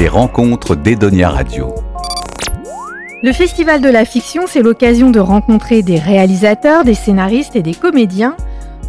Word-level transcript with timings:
Les 0.00 0.08
rencontres 0.08 0.76
d'Edonia 0.76 1.28
Radio. 1.28 1.74
Le 3.22 3.32
Festival 3.32 3.82
de 3.82 3.90
la 3.90 4.06
fiction, 4.06 4.44
c'est 4.46 4.62
l'occasion 4.62 5.10
de 5.10 5.20
rencontrer 5.20 5.82
des 5.82 5.98
réalisateurs, 5.98 6.84
des 6.84 6.94
scénaristes 6.94 7.54
et 7.54 7.60
des 7.60 7.74
comédiens. 7.74 8.34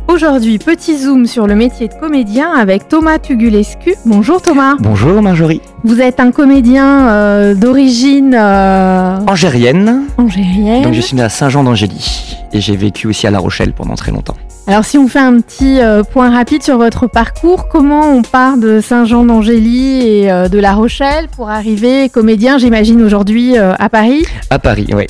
Aujourd'hui, 0.07 0.57
petit 0.57 0.97
zoom 0.97 1.25
sur 1.25 1.47
le 1.47 1.55
métier 1.55 1.89
de 1.89 1.95
comédien 1.95 2.53
avec 2.53 2.87
Thomas 2.87 3.19
Tugulescu. 3.19 3.95
Bonjour 4.05 4.41
Thomas. 4.41 4.77
Bonjour 4.79 5.21
Marjorie. 5.21 5.59
Vous 5.83 5.99
êtes 5.99 6.21
un 6.21 6.31
comédien 6.31 7.09
euh, 7.09 7.55
d'origine 7.55 8.33
euh, 8.33 9.17
Angérienne. 9.27 10.03
angérienne. 10.17 10.83
Donc 10.83 10.93
je 10.93 11.01
suis 11.01 11.17
né 11.17 11.23
à 11.23 11.29
Saint-Jean 11.29 11.65
d'Angély 11.65 12.37
et 12.53 12.61
j'ai 12.61 12.77
vécu 12.77 13.07
aussi 13.07 13.27
à 13.27 13.31
La 13.31 13.39
Rochelle 13.39 13.73
pendant 13.73 13.95
très 13.95 14.13
longtemps. 14.13 14.37
Alors 14.67 14.85
si 14.85 14.97
on 14.97 15.07
fait 15.07 15.19
un 15.19 15.41
petit 15.41 15.81
euh, 15.81 16.03
point 16.03 16.29
rapide 16.29 16.61
sur 16.61 16.77
votre 16.77 17.07
parcours, 17.07 17.67
comment 17.67 18.13
on 18.13 18.21
part 18.21 18.57
de 18.57 18.79
Saint-Jean 18.79 19.25
d'Angély 19.25 20.07
et 20.07 20.31
euh, 20.31 20.49
de 20.49 20.59
La 20.59 20.73
Rochelle 20.73 21.27
pour 21.35 21.49
arriver 21.49 22.09
comédien, 22.09 22.59
j'imagine 22.59 23.01
aujourd'hui 23.01 23.57
euh, 23.57 23.73
à 23.79 23.89
Paris? 23.89 24.23
À 24.51 24.59
Paris, 24.59 24.87
oui. 24.93 25.07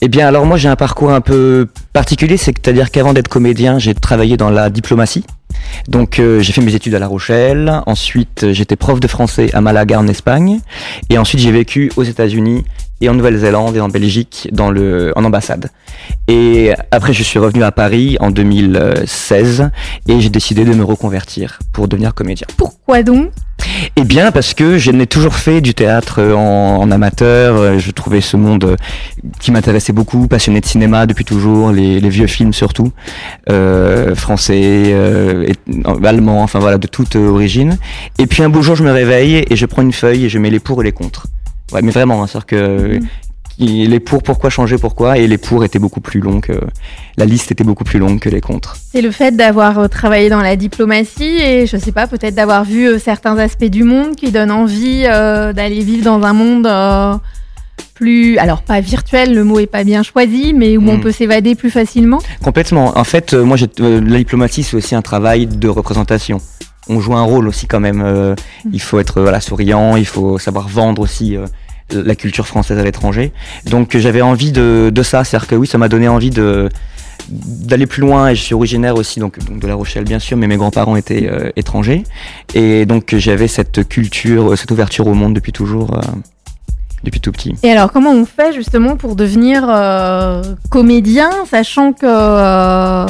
Eh 0.00 0.08
bien 0.08 0.28
alors 0.28 0.46
moi 0.46 0.56
j'ai 0.56 0.68
un 0.68 0.76
parcours 0.76 1.10
un 1.10 1.20
peu 1.20 1.66
particulier, 1.92 2.36
c'est-à-dire 2.36 2.90
qu'avant 2.90 3.12
d'être 3.12 3.28
comédien, 3.28 3.78
j'ai 3.78 3.92
travaillé 3.92 4.36
dans 4.36 4.50
la 4.50 4.70
diplomatie. 4.70 5.24
Donc 5.88 6.16
j'ai 6.18 6.52
fait 6.52 6.60
mes 6.60 6.74
études 6.74 6.94
à 6.94 6.98
La 6.98 7.08
Rochelle, 7.08 7.82
ensuite 7.86 8.52
j'étais 8.52 8.76
prof 8.76 9.00
de 9.00 9.08
français 9.08 9.50
à 9.52 9.60
Malaga 9.60 9.98
en 9.98 10.06
Espagne, 10.06 10.60
et 11.10 11.18
ensuite 11.18 11.40
j'ai 11.40 11.50
vécu 11.50 11.90
aux 11.96 12.02
États-Unis 12.02 12.64
et 13.00 13.08
en 13.08 13.14
Nouvelle-Zélande 13.14 13.76
et 13.76 13.80
en 13.80 13.88
Belgique 13.88 14.48
dans 14.52 14.70
le, 14.70 15.12
en 15.16 15.24
ambassade. 15.24 15.70
Et 16.28 16.72
après 16.90 17.12
je 17.12 17.22
suis 17.22 17.38
revenu 17.38 17.62
à 17.62 17.72
Paris 17.72 18.16
en 18.20 18.30
2016 18.30 19.70
et 20.08 20.20
j'ai 20.20 20.30
décidé 20.30 20.64
de 20.64 20.72
me 20.72 20.84
reconvertir 20.84 21.58
pour 21.72 21.88
devenir 21.88 22.14
comédien. 22.14 22.46
Pourquoi 22.56 23.02
donc? 23.02 23.30
Eh 23.96 24.04
bien, 24.04 24.30
parce 24.32 24.54
que 24.54 24.78
je 24.78 24.90
n'ai 24.90 25.06
toujours 25.06 25.34
fait 25.34 25.60
du 25.60 25.74
théâtre 25.74 26.22
en, 26.22 26.76
en 26.76 26.90
amateur. 26.90 27.78
Je 27.78 27.90
trouvais 27.90 28.20
ce 28.20 28.36
monde 28.36 28.76
qui 29.40 29.50
m'intéressait 29.50 29.92
beaucoup, 29.92 30.28
passionné 30.28 30.60
de 30.60 30.66
cinéma 30.66 31.06
depuis 31.06 31.24
toujours, 31.24 31.72
les, 31.72 32.00
les 32.00 32.08
vieux 32.08 32.26
films 32.26 32.52
surtout, 32.52 32.92
euh, 33.50 34.14
français, 34.14 34.60
euh, 34.86 35.44
et, 35.44 35.54
euh, 35.86 36.04
allemand, 36.04 36.42
enfin 36.42 36.58
voilà, 36.58 36.78
de 36.78 36.86
toute 36.86 37.16
origine. 37.16 37.78
Et 38.18 38.26
puis 38.26 38.42
un 38.42 38.48
beau 38.48 38.62
jour, 38.62 38.76
je 38.76 38.84
me 38.84 38.92
réveille 38.92 39.44
et 39.48 39.56
je 39.56 39.66
prends 39.66 39.82
une 39.82 39.92
feuille 39.92 40.26
et 40.26 40.28
je 40.28 40.38
mets 40.38 40.50
les 40.50 40.60
pour 40.60 40.80
et 40.82 40.84
les 40.84 40.92
contre. 40.92 41.26
Ouais, 41.72 41.82
mais 41.82 41.90
vraiment, 41.90 42.22
hein, 42.22 42.26
c'est-à-dire 42.26 42.46
que 42.46 43.00
qui- 43.56 43.86
les 43.86 44.00
pour, 44.00 44.22
pourquoi 44.22 44.50
changer, 44.50 44.76
pourquoi, 44.76 45.16
et 45.18 45.26
les 45.26 45.38
pour 45.38 45.64
étaient 45.64 45.78
beaucoup 45.78 46.00
plus 46.00 46.20
longs 46.20 46.40
que 46.40 46.52
la 47.16 47.24
liste 47.24 47.50
était 47.50 47.64
beaucoup 47.64 47.84
plus 47.84 47.98
longue 47.98 48.20
que 48.20 48.28
les 48.28 48.40
contre. 48.42 48.76
C'est 48.92 49.00
le 49.00 49.10
fait 49.10 49.34
d'avoir 49.34 49.78
euh, 49.78 49.88
travaillé 49.88 50.28
dans 50.28 50.42
la 50.42 50.56
diplomatie 50.56 51.38
et 51.42 51.66
je 51.66 51.76
sais 51.78 51.92
pas, 51.92 52.06
peut-être 52.06 52.34
d'avoir 52.34 52.64
vu 52.64 52.86
euh, 52.86 52.98
certains 52.98 53.38
aspects 53.38 53.64
du 53.64 53.82
monde 53.82 54.14
qui 54.14 54.30
donnent 54.30 54.50
envie 54.50 55.04
euh, 55.06 55.52
d'aller 55.54 55.80
vivre 55.80 56.04
dans 56.04 56.22
un 56.22 56.34
monde 56.34 56.66
euh, 56.66 57.14
plus, 57.94 58.36
alors 58.38 58.60
pas 58.62 58.80
virtuel, 58.80 59.34
le 59.34 59.42
mot 59.42 59.58
est 59.58 59.66
pas 59.66 59.84
bien 59.84 60.02
choisi, 60.02 60.52
mais 60.52 60.76
où 60.76 60.86
on 60.88 60.98
Mm. 60.98 61.00
peut 61.00 61.12
s'évader 61.12 61.54
plus 61.54 61.70
facilement. 61.70 62.18
Complètement. 62.44 62.96
En 62.98 63.04
fait, 63.04 63.32
moi, 63.32 63.56
la 63.78 64.18
diplomatie, 64.18 64.62
c'est 64.64 64.76
aussi 64.76 64.94
un 64.94 65.02
travail 65.02 65.46
de 65.46 65.68
représentation. 65.68 66.38
On 66.88 67.00
joue 67.00 67.14
un 67.14 67.22
rôle 67.22 67.48
aussi 67.48 67.66
quand 67.66 67.80
même. 67.80 68.02
euh. 68.04 68.34
Il 68.72 68.80
faut 68.80 68.98
être 69.00 69.20
voilà 69.20 69.40
souriant, 69.40 69.96
il 69.96 70.06
faut 70.06 70.38
savoir 70.38 70.68
vendre 70.68 71.02
aussi 71.02 71.36
euh, 71.36 71.46
la 71.92 72.14
culture 72.14 72.46
française 72.46 72.78
à 72.78 72.82
l'étranger. 72.84 73.32
Donc 73.70 73.94
euh, 73.94 73.98
j'avais 74.00 74.22
envie 74.22 74.52
de, 74.52 74.90
de 74.92 75.02
ça, 75.02 75.24
c'est-à-dire 75.24 75.48
que 75.48 75.54
oui, 75.56 75.66
ça 75.66 75.78
m'a 75.78 75.88
donné 75.88 76.08
envie 76.08 76.30
de 76.30 76.68
d'aller 77.28 77.86
plus 77.86 78.02
loin. 78.02 78.28
Et 78.28 78.36
je 78.36 78.42
suis 78.42 78.54
originaire 78.54 78.94
aussi 78.96 79.18
donc, 79.20 79.38
donc 79.44 79.58
de 79.58 79.66
La 79.66 79.74
Rochelle 79.74 80.04
bien 80.04 80.18
sûr, 80.20 80.36
mais 80.36 80.46
mes 80.46 80.56
grands-parents 80.56 80.96
étaient 80.96 81.28
euh, 81.28 81.50
étrangers 81.56 82.04
et 82.54 82.86
donc 82.86 83.14
j'avais 83.16 83.48
cette 83.48 83.88
culture, 83.88 84.56
cette 84.56 84.70
ouverture 84.70 85.06
au 85.08 85.14
monde 85.14 85.34
depuis 85.34 85.52
toujours, 85.52 85.94
euh, 85.94 86.00
depuis 87.06 87.20
tout 87.20 87.32
petit. 87.32 87.54
Et 87.62 87.70
alors, 87.70 87.90
comment 87.92 88.12
on 88.12 88.26
fait 88.26 88.52
justement 88.52 88.96
pour 88.96 89.16
devenir 89.16 89.64
euh, 89.68 90.42
comédien, 90.70 91.30
sachant 91.50 91.92
que 91.92 92.04
euh, 92.04 93.06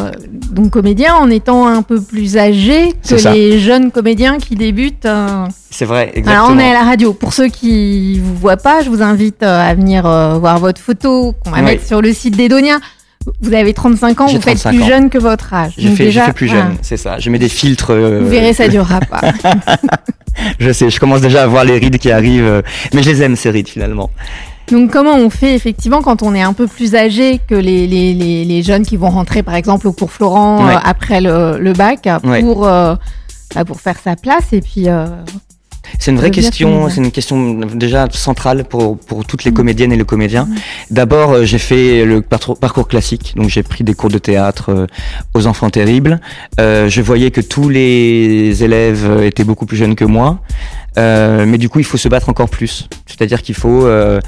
donc 0.50 0.70
comédien 0.70 1.14
en 1.14 1.28
étant 1.30 1.66
un 1.66 1.82
peu 1.82 2.00
plus 2.00 2.36
âgé 2.36 2.92
que 3.08 3.16
ça. 3.18 3.32
les 3.32 3.58
jeunes 3.58 3.90
comédiens 3.90 4.38
qui 4.38 4.54
débutent. 4.54 5.06
euh, 5.06 5.46
C'est 5.70 5.84
vrai, 5.84 6.12
exactement. 6.14 6.46
Alors 6.46 6.56
on 6.56 6.58
est 6.60 6.70
à 6.70 6.74
la 6.74 6.84
radio. 6.84 7.12
Pour 7.12 7.32
ceux 7.32 7.48
qui 7.48 8.20
vous 8.20 8.34
voient 8.36 8.56
pas, 8.56 8.82
je 8.82 8.90
vous 8.90 9.02
invite 9.02 9.42
à 9.42 9.74
venir 9.74 10.02
voir 10.38 10.58
votre 10.58 10.80
photo 10.80 11.34
qu'on 11.44 11.50
va 11.50 11.58
Oui. 11.58 11.62
mettre 11.64 11.84
sur 11.86 12.00
le 12.00 12.12
site 12.12 12.36
d'Edonia. 12.36 12.78
Vous 13.40 13.54
avez 13.54 13.74
35 13.74 14.20
ans, 14.20 14.26
vous 14.26 14.32
faites 14.40 14.58
35 14.60 14.70
plus 14.70 14.82
ans. 14.82 14.86
jeune 14.86 15.10
que 15.10 15.18
votre 15.18 15.52
âge. 15.52 15.72
J'ai 15.76 15.88
fait, 15.96 16.04
déjà, 16.04 16.26
fait 16.26 16.32
plus 16.32 16.46
voilà, 16.46 16.62
jeune, 16.66 16.76
c'est 16.82 16.96
ça. 16.96 17.18
Je 17.18 17.28
mets 17.28 17.40
des 17.40 17.48
filtres. 17.48 17.92
Vous 17.92 18.28
verrez, 18.28 18.52
ça 18.52 18.68
durera 18.68 19.00
pas. 19.10 19.20
Je 20.58 20.72
sais, 20.72 20.90
je 20.90 20.98
commence 21.00 21.20
déjà 21.20 21.42
à 21.42 21.46
voir 21.46 21.64
les 21.64 21.78
rides 21.78 21.98
qui 21.98 22.10
arrivent, 22.10 22.44
euh, 22.44 22.62
mais 22.94 23.02
je 23.02 23.10
les 23.10 23.22
aime 23.22 23.36
ces 23.36 23.50
rides 23.50 23.68
finalement. 23.68 24.10
Donc 24.70 24.90
comment 24.90 25.14
on 25.14 25.30
fait 25.30 25.54
effectivement 25.54 26.02
quand 26.02 26.22
on 26.22 26.34
est 26.34 26.42
un 26.42 26.52
peu 26.52 26.66
plus 26.66 26.94
âgé 26.96 27.40
que 27.48 27.54
les, 27.54 27.86
les, 27.86 28.12
les, 28.14 28.44
les 28.44 28.62
jeunes 28.64 28.84
qui 28.84 28.96
vont 28.96 29.10
rentrer 29.10 29.42
par 29.44 29.54
exemple 29.54 29.86
au 29.86 29.92
cours 29.92 30.10
Florent 30.10 30.66
Ouais. 30.66 30.74
euh, 30.74 30.78
après 30.82 31.20
le, 31.20 31.58
le 31.60 31.72
bac 31.72 32.08
Ouais. 32.24 32.40
pour, 32.40 32.66
euh, 32.66 32.96
bah, 33.54 33.64
pour 33.64 33.80
faire 33.80 33.96
sa 34.02 34.16
place 34.16 34.52
et 34.52 34.60
puis 34.60 34.88
euh, 34.88 35.06
C'est 35.98 36.10
une 36.10 36.16
vraie 36.18 36.30
question, 36.30 36.88
c'est 36.88 37.00
une 37.00 37.10
question 37.10 37.54
déjà 37.74 38.06
centrale 38.10 38.64
pour, 38.64 38.98
pour 38.98 39.24
toutes 39.24 39.44
les 39.44 39.50
Mhm. 39.50 39.56
comédiennes 39.56 39.92
et 39.92 39.96
les 39.96 40.04
comédiens. 40.04 40.48
D'abord, 40.90 41.32
euh, 41.32 41.44
j'ai 41.44 41.58
fait 41.58 42.04
le 42.04 42.20
parcours, 42.22 42.58
parcours 42.58 42.88
classique, 42.88 43.32
donc 43.36 43.48
j'ai 43.48 43.62
pris 43.62 43.84
des 43.84 43.94
cours 43.94 44.10
de 44.10 44.18
théâtre 44.18 44.70
euh, 44.70 44.86
aux 45.34 45.46
enfants 45.46 45.70
terribles. 45.70 46.20
Euh, 46.60 46.88
je 46.88 47.00
voyais 47.02 47.30
que 47.30 47.40
tous 47.40 47.68
les 47.68 48.62
élèves 48.62 49.04
euh, 49.08 49.26
étaient 49.26 49.44
beaucoup 49.44 49.66
plus 49.66 49.76
jeunes 49.76 49.94
que 49.94 50.04
moi, 50.04 50.40
Euh, 50.98 51.44
mais 51.46 51.58
du 51.58 51.68
coup, 51.68 51.78
il 51.78 51.84
faut 51.84 51.98
se 51.98 52.08
battre 52.08 52.30
encore 52.30 52.48
plus. 52.48 52.88
C'est-à-dire 53.06 53.42
qu'il 53.42 53.54
faut 53.54 53.84
euh, 53.84 54.18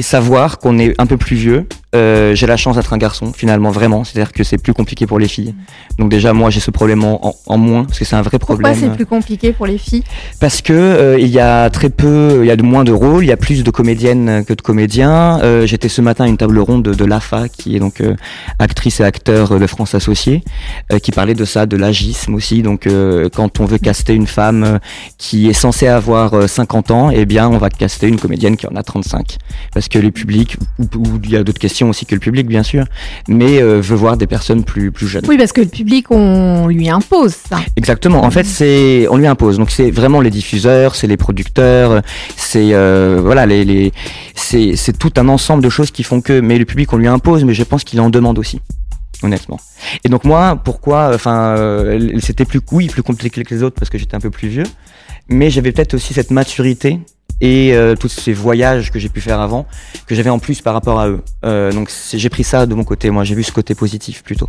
savoir 0.00 0.58
qu'on 0.58 0.78
est 0.78 0.94
un 0.98 1.06
peu 1.06 1.16
plus 1.16 1.36
vieux. 1.36 1.66
Euh, 1.94 2.34
j'ai 2.34 2.46
la 2.46 2.56
chance 2.56 2.76
d'être 2.76 2.94
un 2.94 2.98
garçon, 2.98 3.32
finalement, 3.34 3.70
vraiment. 3.70 4.04
C'est-à-dire 4.04 4.32
que 4.32 4.44
c'est 4.44 4.56
plus 4.56 4.72
compliqué 4.72 5.06
pour 5.06 5.18
les 5.18 5.28
filles. 5.28 5.54
Donc 5.98 6.10
déjà, 6.10 6.32
moi, 6.32 6.48
j'ai 6.48 6.60
ce 6.60 6.70
problème 6.70 7.04
en, 7.04 7.58
moins, 7.58 7.84
parce 7.84 7.98
que 7.98 8.06
c'est 8.06 8.16
un 8.16 8.22
vrai 8.22 8.38
pourquoi 8.38 8.56
problème. 8.56 8.74
c'est 8.80 8.96
plus 8.96 9.04
compliqué 9.04 9.52
pour 9.52 9.66
les 9.66 9.76
filles? 9.76 10.02
Parce 10.40 10.62
que 10.62 10.72
euh, 10.72 11.18
il 11.18 11.28
y 11.28 11.38
a 11.38 11.68
très 11.68 11.90
peu, 11.90 12.38
il 12.42 12.46
y 12.46 12.50
a 12.50 12.56
de 12.56 12.62
moins 12.62 12.84
de 12.84 12.92
rôles, 12.92 13.24
il 13.24 13.28
y 13.28 13.32
a 13.32 13.36
plus 13.36 13.62
de 13.62 13.70
comédiennes 13.70 14.42
que 14.46 14.54
de 14.54 14.62
comédiens. 14.62 15.38
Euh, 15.42 15.66
J'étais 15.66 15.90
ce 15.90 16.00
matin 16.00 16.24
à 16.24 16.28
une 16.28 16.38
table 16.38 16.58
ronde 16.58 16.82
de, 16.82 16.94
de 16.94 17.04
l'AFA, 17.04 17.50
qui 17.50 17.76
est 17.76 17.78
donc 17.78 18.00
euh, 18.00 18.14
actrice 18.58 19.00
et 19.00 19.04
acteur 19.04 19.58
de 19.58 19.66
France 19.66 19.94
Associée, 19.94 20.42
euh, 20.92 20.98
qui 20.98 21.10
parlait 21.10 21.34
de 21.34 21.44
ça, 21.44 21.66
de 21.66 21.76
l'agisme 21.76 22.34
aussi. 22.34 22.62
Donc 22.62 22.86
euh, 22.86 23.28
quand 23.32 23.60
on 23.60 23.66
veut 23.66 23.78
caster 23.78 24.14
une 24.14 24.26
femme 24.26 24.78
qui 25.18 25.48
est 25.48 25.52
censée 25.52 25.88
avoir 25.88 26.32
euh, 26.34 26.46
50 26.46 26.90
ans, 26.90 27.10
eh 27.10 27.26
bien 27.26 27.48
on 27.48 27.58
va 27.58 27.68
caster 27.68 28.08
une 28.08 28.18
comédienne 28.18 28.56
qui 28.56 28.66
en 28.66 28.76
a 28.76 28.82
35. 28.82 29.36
Parce 29.82 29.88
que 29.88 29.98
le 29.98 30.12
public, 30.12 30.56
ou, 30.78 30.84
ou 30.96 31.20
il 31.24 31.30
y 31.30 31.36
a 31.36 31.42
d'autres 31.42 31.58
questions 31.58 31.88
aussi 31.90 32.06
que 32.06 32.14
le 32.14 32.20
public 32.20 32.46
bien 32.46 32.62
sûr, 32.62 32.84
mais 33.26 33.60
euh, 33.60 33.80
veut 33.80 33.96
voir 33.96 34.16
des 34.16 34.28
personnes 34.28 34.62
plus, 34.62 34.92
plus 34.92 35.08
jeunes. 35.08 35.24
Oui, 35.26 35.36
parce 35.36 35.50
que 35.50 35.60
le 35.60 35.66
public, 35.66 36.08
on 36.12 36.68
lui 36.68 36.88
impose 36.88 37.34
ça. 37.34 37.58
Exactement. 37.74 38.22
En 38.22 38.30
fait, 38.30 38.44
c'est 38.44 39.08
on 39.10 39.16
lui 39.16 39.26
impose. 39.26 39.58
Donc 39.58 39.72
c'est 39.72 39.90
vraiment 39.90 40.20
les 40.20 40.30
diffuseurs, 40.30 40.94
c'est 40.94 41.08
les 41.08 41.16
producteurs, 41.16 42.00
c'est 42.36 42.74
euh, 42.74 43.20
voilà 43.24 43.44
les, 43.44 43.64
les 43.64 43.92
c'est 44.36 44.76
c'est 44.76 44.96
tout 44.96 45.14
un 45.16 45.26
ensemble 45.26 45.64
de 45.64 45.68
choses 45.68 45.90
qui 45.90 46.04
font 46.04 46.20
que. 46.20 46.38
Mais 46.38 46.58
le 46.58 46.64
public 46.64 46.92
on 46.92 46.96
lui 46.96 47.08
impose, 47.08 47.42
mais 47.42 47.52
je 47.52 47.64
pense 47.64 47.82
qu'il 47.82 48.00
en 48.00 48.08
demande 48.08 48.38
aussi, 48.38 48.60
honnêtement. 49.24 49.58
Et 50.04 50.08
donc 50.08 50.22
moi, 50.22 50.60
pourquoi 50.64 51.10
Enfin, 51.12 51.56
euh, 51.58 52.20
c'était 52.20 52.44
plus 52.44 52.60
oui 52.70 52.86
plus 52.86 53.02
compliqué 53.02 53.42
que 53.42 53.52
les 53.52 53.64
autres 53.64 53.74
parce 53.80 53.90
que 53.90 53.98
j'étais 53.98 54.14
un 54.14 54.20
peu 54.20 54.30
plus 54.30 54.46
vieux, 54.46 54.66
mais 55.28 55.50
j'avais 55.50 55.72
peut-être 55.72 55.94
aussi 55.94 56.14
cette 56.14 56.30
maturité 56.30 57.00
et 57.42 57.74
euh, 57.74 57.96
tous 57.96 58.08
ces 58.08 58.32
voyages 58.32 58.90
que 58.92 58.98
j'ai 58.98 59.08
pu 59.10 59.20
faire 59.20 59.40
avant 59.40 59.66
que 60.06 60.14
j'avais 60.14 60.30
en 60.30 60.38
plus 60.38 60.62
par 60.62 60.72
rapport 60.72 60.98
à 61.00 61.08
eux. 61.08 61.20
Euh, 61.44 61.72
donc 61.72 61.90
j'ai 62.14 62.28
pris 62.30 62.44
ça 62.44 62.64
de 62.64 62.74
mon 62.74 62.84
côté. 62.84 63.10
Moi, 63.10 63.24
j'ai 63.24 63.34
vu 63.34 63.42
ce 63.42 63.52
côté 63.52 63.74
positif 63.74 64.22
plutôt. 64.22 64.48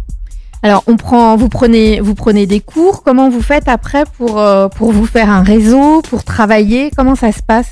Alors, 0.61 0.83
on 0.87 0.95
prend, 0.95 1.35
vous 1.35 1.49
prenez, 1.49 1.99
vous 1.99 2.15
prenez 2.15 2.45
des 2.45 2.61
cours. 2.61 3.03
Comment 3.03 3.29
vous 3.29 3.41
faites 3.41 3.67
après 3.67 4.05
pour 4.17 4.39
euh, 4.39 4.69
pour 4.69 4.93
vous 4.93 5.05
faire 5.05 5.29
un 5.29 5.43
réseau, 5.43 6.01
pour 6.03 6.23
travailler? 6.23 6.91
Comment 6.95 7.15
ça 7.15 7.33
se 7.33 7.41
passe? 7.41 7.67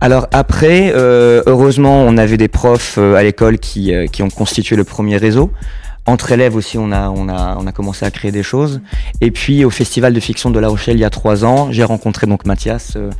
Alors 0.00 0.26
après, 0.32 0.92
heureusement, 0.94 2.02
on 2.02 2.18
avait 2.18 2.36
des 2.36 2.48
profs 2.48 2.98
à 2.98 3.22
l'école 3.22 3.58
qui, 3.58 3.90
qui 4.12 4.22
ont 4.22 4.28
constitué 4.28 4.76
le 4.76 4.84
premier 4.84 5.16
réseau. 5.16 5.50
Entre 6.06 6.32
élèves 6.32 6.54
aussi, 6.54 6.76
on 6.76 6.92
a, 6.92 7.08
on, 7.08 7.28
a, 7.28 7.56
on 7.58 7.66
a 7.66 7.72
commencé 7.72 8.04
à 8.04 8.10
créer 8.10 8.30
des 8.30 8.42
choses. 8.42 8.80
Et 9.22 9.30
puis 9.30 9.64
au 9.64 9.70
Festival 9.70 10.12
de 10.12 10.20
fiction 10.20 10.50
de 10.50 10.58
La 10.58 10.68
Rochelle, 10.68 10.96
il 10.96 11.00
y 11.00 11.04
a 11.04 11.10
trois 11.10 11.44
ans, 11.44 11.72
j'ai 11.72 11.84
rencontré 11.84 12.26
donc 12.26 12.44
Mathias, 12.44 12.92
euh, 12.96 13.10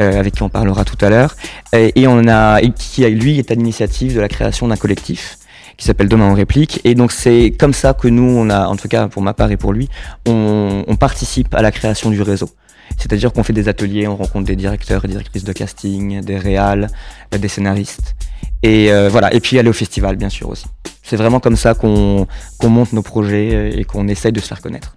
euh, 0.00 0.20
avec 0.20 0.34
qui 0.34 0.42
on 0.44 0.48
parlera 0.48 0.84
tout 0.84 1.02
à 1.04 1.10
l'heure, 1.10 1.34
et, 1.72 2.06
on 2.06 2.28
a, 2.28 2.60
et 2.60 2.70
qui 2.70 3.04
lui 3.06 3.38
est 3.38 3.50
à 3.50 3.54
l'initiative 3.54 4.14
de 4.14 4.20
la 4.20 4.28
création 4.28 4.68
d'un 4.68 4.76
collectif 4.76 5.38
qui 5.76 5.84
s'appelle 5.84 6.08
Demain 6.08 6.30
en 6.30 6.34
réplique. 6.34 6.80
Et 6.84 6.94
donc 6.94 7.10
c'est 7.10 7.52
comme 7.58 7.74
ça 7.74 7.92
que 7.92 8.08
nous, 8.08 8.22
on 8.22 8.50
a, 8.50 8.66
en 8.66 8.76
tout 8.76 8.88
cas 8.88 9.08
pour 9.08 9.22
ma 9.22 9.34
part 9.34 9.50
et 9.50 9.56
pour 9.56 9.72
lui, 9.72 9.88
on, 10.26 10.84
on 10.86 10.96
participe 10.96 11.54
à 11.54 11.62
la 11.62 11.72
création 11.72 12.10
du 12.10 12.22
réseau. 12.22 12.50
C'est-à-dire 12.98 13.32
qu'on 13.32 13.44
fait 13.44 13.52
des 13.52 13.68
ateliers, 13.68 14.08
on 14.08 14.16
rencontre 14.16 14.44
des 14.44 14.56
directeurs 14.56 15.04
et 15.04 15.08
directrices 15.08 15.44
de 15.44 15.52
casting, 15.52 16.20
des 16.20 16.36
réals, 16.36 16.88
euh, 17.32 17.38
des 17.38 17.48
scénaristes. 17.48 18.16
Et 18.62 18.92
euh, 18.92 19.08
voilà, 19.08 19.32
et 19.32 19.40
puis 19.40 19.58
aller 19.58 19.68
au 19.68 19.72
festival 19.74 20.16
bien 20.16 20.28
sûr 20.28 20.48
aussi. 20.48 20.66
C'est 21.02 21.16
vraiment 21.16 21.40
comme 21.40 21.56
ça 21.56 21.74
qu'on 21.74 22.26
monte 22.64 22.92
nos 22.92 23.02
projets 23.02 23.54
euh, 23.54 23.78
et 23.78 23.84
qu'on 23.84 24.08
essaye 24.08 24.32
de 24.32 24.40
se 24.40 24.48
faire 24.48 24.60
connaître. 24.60 24.96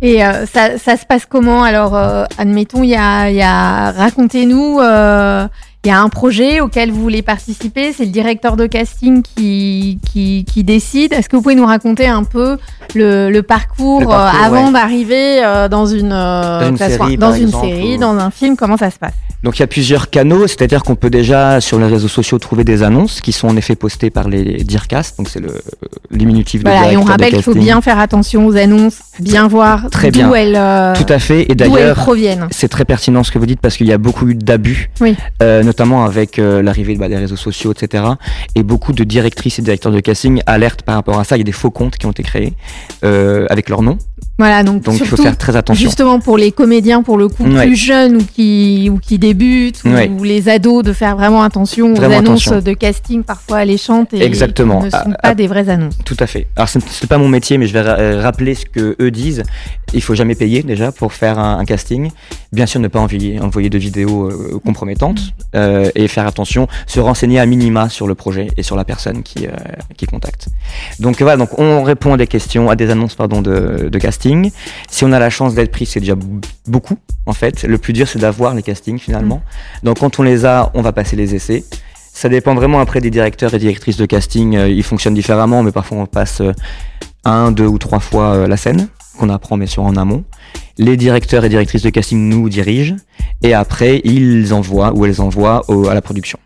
Et 0.00 0.18
ça, 0.46 0.78
se 0.78 1.04
passe 1.06 1.26
comment? 1.26 1.64
Alors, 1.64 1.92
admettons, 2.38 2.84
il 2.84 2.90
y 2.90 2.94
a, 2.94 3.90
racontez-nous, 3.90 4.78
il 5.84 5.88
y 5.88 5.90
a 5.92 6.00
un 6.00 6.08
projet 6.08 6.60
auquel 6.60 6.90
vous 6.90 7.00
voulez 7.00 7.22
participer, 7.22 7.92
c'est 7.92 8.04
le 8.04 8.10
directeur 8.10 8.56
de 8.56 8.66
casting 8.66 9.22
qui, 9.22 9.98
qui, 10.10 10.44
qui 10.44 10.64
décide. 10.64 11.12
Est-ce 11.12 11.28
que 11.28 11.36
vous 11.36 11.42
pouvez 11.42 11.54
nous 11.54 11.64
raconter 11.66 12.06
un 12.08 12.24
peu 12.24 12.58
le, 12.94 13.30
le 13.30 13.42
parcours, 13.42 14.00
Le 14.00 14.06
parcours, 14.06 14.42
avant 14.44 14.66
ouais. 14.66 14.72
d'arriver 14.72 15.44
euh, 15.44 15.68
dans 15.68 15.86
une, 15.86 16.12
euh, 16.12 16.60
Dans 16.62 16.68
une 16.70 16.76
soit 16.76 16.88
série, 16.88 17.16
dans 17.16 17.28
par 17.28 17.36
une 17.36 17.42
exemple, 17.44 17.66
série, 17.66 17.94
ou- 17.94 18.00
dans 18.00 18.18
un 18.18 18.30
film 18.30 18.56
Comment 18.56 18.76
ça 18.76 18.90
se 18.90 18.98
passe? 18.98 19.14
Donc 19.44 19.56
il 19.58 19.60
y 19.60 19.62
a 19.62 19.68
plusieurs 19.68 20.10
canaux, 20.10 20.48
c'est-à-dire 20.48 20.82
qu'on 20.82 20.96
peut 20.96 21.10
déjà 21.10 21.60
sur 21.60 21.78
les 21.78 21.86
réseaux 21.86 22.08
sociaux 22.08 22.40
trouver 22.40 22.64
des 22.64 22.82
annonces 22.82 23.20
qui 23.20 23.30
sont 23.30 23.46
en 23.46 23.56
effet 23.56 23.76
postées 23.76 24.10
par 24.10 24.28
les 24.28 24.64
Dircast, 24.64 25.16
donc 25.16 25.28
c'est 25.28 25.38
le 25.38 25.54
diminutif 26.10 26.64
de 26.64 26.68
Voilà, 26.68 26.90
et 26.92 26.96
on 26.96 27.04
rappelle 27.04 27.32
qu'il 27.34 27.42
faut 27.44 27.54
bien 27.54 27.80
faire 27.80 28.00
attention 28.00 28.46
aux 28.46 28.56
annonces, 28.56 28.98
bien 29.20 29.46
voir 29.46 29.90
Très 29.92 30.10
d'où 30.10 30.34
elles, 30.34 30.56
euh, 30.56 30.92
Tout 30.96 31.06
à 31.12 31.20
fait, 31.20 31.46
et 31.48 31.54
d'ailleurs 31.54 31.94
proviennent. 31.98 32.48
c'est 32.50 32.66
très 32.66 32.84
pertinent 32.84 33.22
ce 33.22 33.30
que 33.30 33.38
vous 33.38 33.46
dites 33.46 33.60
parce 33.60 33.76
qu'il 33.76 33.86
y 33.86 33.92
a 33.92 33.98
beaucoup 33.98 34.26
eu 34.28 34.34
d'abus, 34.34 34.90
Oui. 35.00 35.14
Notamment 35.68 36.04
avec 36.04 36.38
euh, 36.38 36.62
l'arrivée 36.62 36.96
bah, 36.96 37.08
des 37.08 37.16
réseaux 37.18 37.36
sociaux, 37.36 37.72
etc. 37.72 38.04
Et 38.54 38.62
beaucoup 38.62 38.92
de 38.94 39.04
directrices 39.04 39.58
et 39.58 39.62
directeurs 39.62 39.92
de 39.92 40.00
casting 40.00 40.40
alertent 40.46 40.82
par 40.82 40.94
rapport 40.96 41.18
à 41.20 41.24
ça. 41.24 41.36
Il 41.36 41.40
y 41.40 41.42
a 41.42 41.44
des 41.44 41.52
faux 41.52 41.70
comptes 41.70 41.96
qui 41.98 42.06
ont 42.06 42.10
été 42.10 42.22
créés 42.22 42.54
euh, 43.04 43.46
avec 43.50 43.68
leur 43.68 43.82
nom, 43.82 43.98
Voilà, 44.38 44.62
donc, 44.62 44.82
donc 44.82 44.98
il 44.98 45.06
faut 45.06 45.16
faire 45.16 45.36
très 45.36 45.54
attention. 45.56 45.84
Justement 45.88 46.20
pour 46.20 46.38
les 46.38 46.52
comédiens 46.52 47.02
pour 47.02 47.18
le 47.18 47.28
coup 47.28 47.44
Ouais. 47.44 47.66
plus 47.66 47.76
jeunes 47.76 48.16
ou 48.16 48.24
qui 48.34 48.88
ou 48.92 48.98
qui 48.98 49.18
débutent 49.18 49.82
ou, 49.84 49.90
Ouais. 49.90 50.10
les 50.24 50.48
ados 50.48 50.82
de 50.84 50.92
faire 50.92 51.16
vraiment 51.16 51.42
attention 51.42 51.92
Vraiment 51.94 52.16
aux 52.16 52.18
annonces 52.18 52.46
attention. 52.48 52.62
de 52.70 52.74
casting 52.76 53.22
parfois 53.24 53.58
alléchantes 53.58 54.14
et 54.14 54.22
Exactement. 54.22 54.82
ne 54.82 54.90
sont 54.90 54.96
Ah, 54.98 55.04
pas 55.10 55.18
ah. 55.30 55.34
des 55.34 55.46
vraies 55.48 55.68
annonces. 55.68 55.98
Tout 56.04 56.16
à 56.20 56.26
fait. 56.26 56.46
Alors 56.56 56.68
ce 56.68 56.78
n'est 56.78 57.08
pas 57.08 57.18
mon 57.18 57.28
métier, 57.28 57.58
mais 57.58 57.66
je 57.66 57.72
vais 57.74 57.82
ra- 57.82 57.98
euh, 57.98 58.20
rappeler 58.22 58.54
ce 58.54 58.64
que 58.66 58.96
eux 59.00 59.10
disent. 59.10 59.42
Il 59.92 60.02
faut 60.02 60.14
jamais 60.14 60.34
payer 60.34 60.62
déjà 60.62 60.92
pour 60.92 61.12
faire 61.12 61.38
un, 61.38 61.58
un 61.58 61.64
casting. 61.64 62.10
Bien 62.52 62.66
sûr, 62.66 62.80
ne 62.80 62.88
pas 62.88 63.00
envoyer, 63.00 63.40
envoyer 63.40 63.70
de 63.70 63.78
vidéos 63.78 64.28
euh, 64.30 64.58
compromettantes 64.64 65.20
euh, 65.58 65.90
et 65.94 66.06
faire 66.08 66.26
attention, 66.26 66.68
se 66.86 67.00
renseigner 67.00 67.40
à 67.40 67.46
minima 67.46 67.88
sur 67.88 68.06
le 68.06 68.14
projet 68.14 68.48
et 68.56 68.62
sur 68.62 68.76
la 68.76 68.84
personne 68.84 69.22
qui, 69.22 69.46
euh, 69.46 69.50
qui 69.96 70.06
contacte. 70.06 70.48
Donc 71.00 71.20
voilà, 71.20 71.36
donc 71.36 71.58
on 71.58 71.82
répond 71.82 72.14
à 72.14 72.16
des 72.16 72.26
questions, 72.26 72.70
à 72.70 72.76
des 72.76 72.90
annonces 72.90 73.16
pardon 73.16 73.42
de, 73.42 73.88
de 73.90 73.98
casting. 73.98 74.50
Si 74.88 75.04
on 75.04 75.12
a 75.12 75.18
la 75.18 75.30
chance 75.30 75.54
d'être 75.54 75.72
pris, 75.72 75.86
c'est 75.86 76.00
déjà 76.00 76.14
beaucoup 76.66 76.98
en 77.26 77.32
fait. 77.32 77.64
Le 77.64 77.78
plus 77.78 77.92
dur, 77.92 78.06
c'est 78.06 78.20
d'avoir 78.20 78.54
les 78.54 78.62
castings 78.62 78.98
finalement. 78.98 79.42
Donc 79.82 79.98
quand 79.98 80.18
on 80.20 80.22
les 80.22 80.44
a, 80.44 80.70
on 80.74 80.82
va 80.82 80.92
passer 80.92 81.16
les 81.16 81.34
essais. 81.34 81.64
Ça 82.12 82.28
dépend 82.28 82.54
vraiment 82.54 82.80
après 82.80 83.00
des 83.00 83.10
directeurs 83.10 83.52
et 83.54 83.58
directrices 83.58 83.96
de 83.96 84.06
casting. 84.06 84.56
euh, 84.56 84.68
ils 84.68 84.84
fonctionnent 84.84 85.14
différemment, 85.14 85.62
mais 85.62 85.72
parfois 85.72 85.98
on 85.98 86.06
passe 86.06 86.40
un, 87.24 87.50
deux 87.52 87.66
ou 87.66 87.78
trois 87.78 88.00
fois 88.00 88.46
la 88.46 88.56
scène, 88.56 88.88
qu'on 89.18 89.28
apprend 89.28 89.58
bien 89.58 89.66
sûr 89.66 89.82
en 89.82 89.96
amont. 89.96 90.24
Les 90.78 90.96
directeurs 90.96 91.44
et 91.44 91.48
directrices 91.48 91.82
de 91.82 91.90
casting 91.90 92.28
nous 92.28 92.48
dirigent, 92.48 92.96
et 93.42 93.52
après 93.54 94.00
ils 94.04 94.54
envoient 94.54 94.92
ou 94.94 95.04
elles 95.06 95.20
envoient 95.20 95.62
au- 95.68 95.88
à 95.88 95.94
la 95.94 96.00
production. 96.02 96.38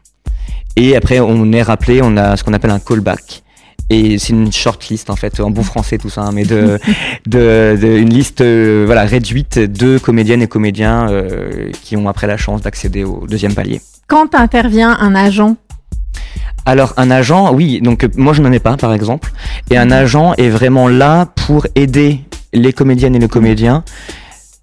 Et 0.77 0.97
après 0.97 1.21
on 1.21 1.53
est 1.53 1.63
rappelé, 1.63 2.01
on 2.03 2.17
a 2.17 2.37
ce 2.37 2.43
qu'on 2.45 2.55
appelle 2.55 2.71
un 2.71 2.79
callback. 2.79 3.43
Et 3.91 4.17
c'est 4.19 4.33
une 4.33 4.51
shortlist 4.51 5.11
en 5.11 5.17
fait, 5.17 5.39
en 5.41 5.51
bon 5.51 5.63
français 5.63 5.99
tout 5.99 6.09
ça, 6.09 6.23
hein, 6.23 6.31
mais 6.33 6.45
de, 6.45 6.79
de, 7.27 7.77
de- 7.79 7.99
une 7.99 8.09
liste 8.09 8.41
euh, 8.41 8.85
voilà 8.87 9.03
réduite 9.05 9.59
de 9.59 9.99
comédiennes 9.99 10.41
et 10.41 10.49
comédiens 10.49 11.11
euh, 11.11 11.71
qui 11.83 11.97
ont 11.99 12.09
après 12.09 12.27
la 12.27 12.39
chance 12.39 12.63
d'accéder 12.63 13.05
au 13.05 13.27
deuxième 13.29 13.53
palier. 13.55 13.83
Quand 14.07 14.35
intervient 14.35 14.97
un 14.99 15.15
agent, 15.15 15.57
Alors 16.65 16.95
un 16.97 17.11
agent, 17.11 17.53
oui, 17.53 17.81
donc 17.83 18.05
euh, 18.05 18.09
moi 18.17 18.33
je 18.33 18.41
n'en 18.41 18.53
ai 18.53 18.61
pas 18.61 18.77
par 18.79 18.95
exemple, 18.95 19.31
et 19.71 19.77
un 19.77 19.91
agent 19.91 20.33
est 20.39 20.49
vraiment 20.49 20.89
là 20.89 21.27
pour 21.47 21.67
aider 21.75 22.21
les 22.53 22.73
comédiennes 22.73 23.15
et 23.17 23.19
les 23.19 23.29
comédiens 23.29 23.85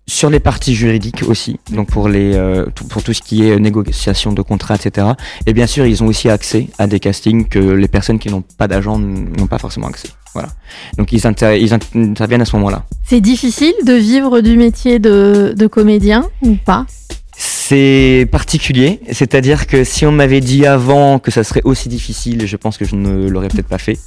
sur 0.07 0.31
les 0.31 0.39
parties 0.39 0.73
juridiques 0.73 1.21
aussi, 1.27 1.59
donc 1.71 1.89
pour 1.91 2.09
les 2.09 2.33
euh, 2.33 2.65
tout- 2.73 2.85
pour 2.85 3.03
tout 3.03 3.13
ce 3.13 3.21
qui 3.21 3.47
est 3.47 3.59
négociation 3.59 4.31
de 4.33 4.41
contrats, 4.41 4.73
etc. 4.75 5.05
Et 5.45 5.53
bien 5.53 5.67
sûr, 5.67 5.85
ils 5.85 6.01
ont 6.03 6.07
aussi 6.07 6.29
accès 6.29 6.67
à 6.79 6.87
des 6.87 6.99
castings 6.99 7.47
que 7.47 7.59
les 7.59 7.87
personnes 7.87 8.17
qui 8.17 8.29
n'ont 8.29 8.41
pas 8.57 8.67
d'agent 8.67 8.97
n'ont 8.97 9.45
pas 9.45 9.59
forcément 9.59 9.85
accès. 9.87 10.09
Voilà. 10.33 10.49
Donc 10.97 11.11
ils, 11.11 11.27
inter- 11.27 11.59
ils 11.61 11.73
inter- 11.75 11.87
interviennent 11.95 12.41
à 12.41 12.45
ce 12.45 12.55
moment-là. 12.55 12.85
c'est 13.05 13.21
difficile 13.21 13.73
de 13.85 13.93
vivre 13.93 14.41
du 14.41 14.57
métier 14.57 14.97
de, 14.97 15.53
de 15.55 15.67
comédien 15.67 16.27
ou 16.41 16.55
pas? 16.55 16.87
C'est 17.35 18.27
particulier, 18.31 18.99
c'est-à-dire 19.11 19.65
que 19.67 19.83
si 19.83 20.05
on 20.05 20.11
m'avait 20.11 20.41
dit 20.41 20.65
avant 20.65 21.19
que 21.19 21.29
ça 21.31 21.43
serait 21.43 21.61
aussi 21.63 21.87
difficile, 21.87 22.45
je 22.47 22.57
pense 22.57 22.77
que 22.77 22.83
je 22.85 22.95
ne 22.95 23.29
l'aurais 23.29 23.47
peut-être 23.47 23.67
pas 23.67 23.77
fait. 23.77 23.97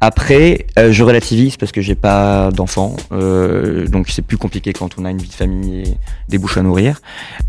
Après, 0.00 0.66
euh, 0.78 0.92
je 0.92 1.02
relativise 1.02 1.56
parce 1.56 1.72
que 1.72 1.80
j'ai 1.80 1.96
pas 1.96 2.50
d'enfants, 2.52 2.94
euh, 3.10 3.86
donc 3.88 4.08
c'est 4.10 4.22
plus 4.22 4.36
compliqué 4.36 4.72
quand 4.72 4.90
on 4.98 5.04
a 5.04 5.10
une 5.10 5.18
vie 5.18 5.28
de 5.28 5.34
famille 5.34 5.80
et 5.82 5.94
des 6.28 6.38
bouches 6.38 6.56
à 6.56 6.62
nourrir. 6.62 7.00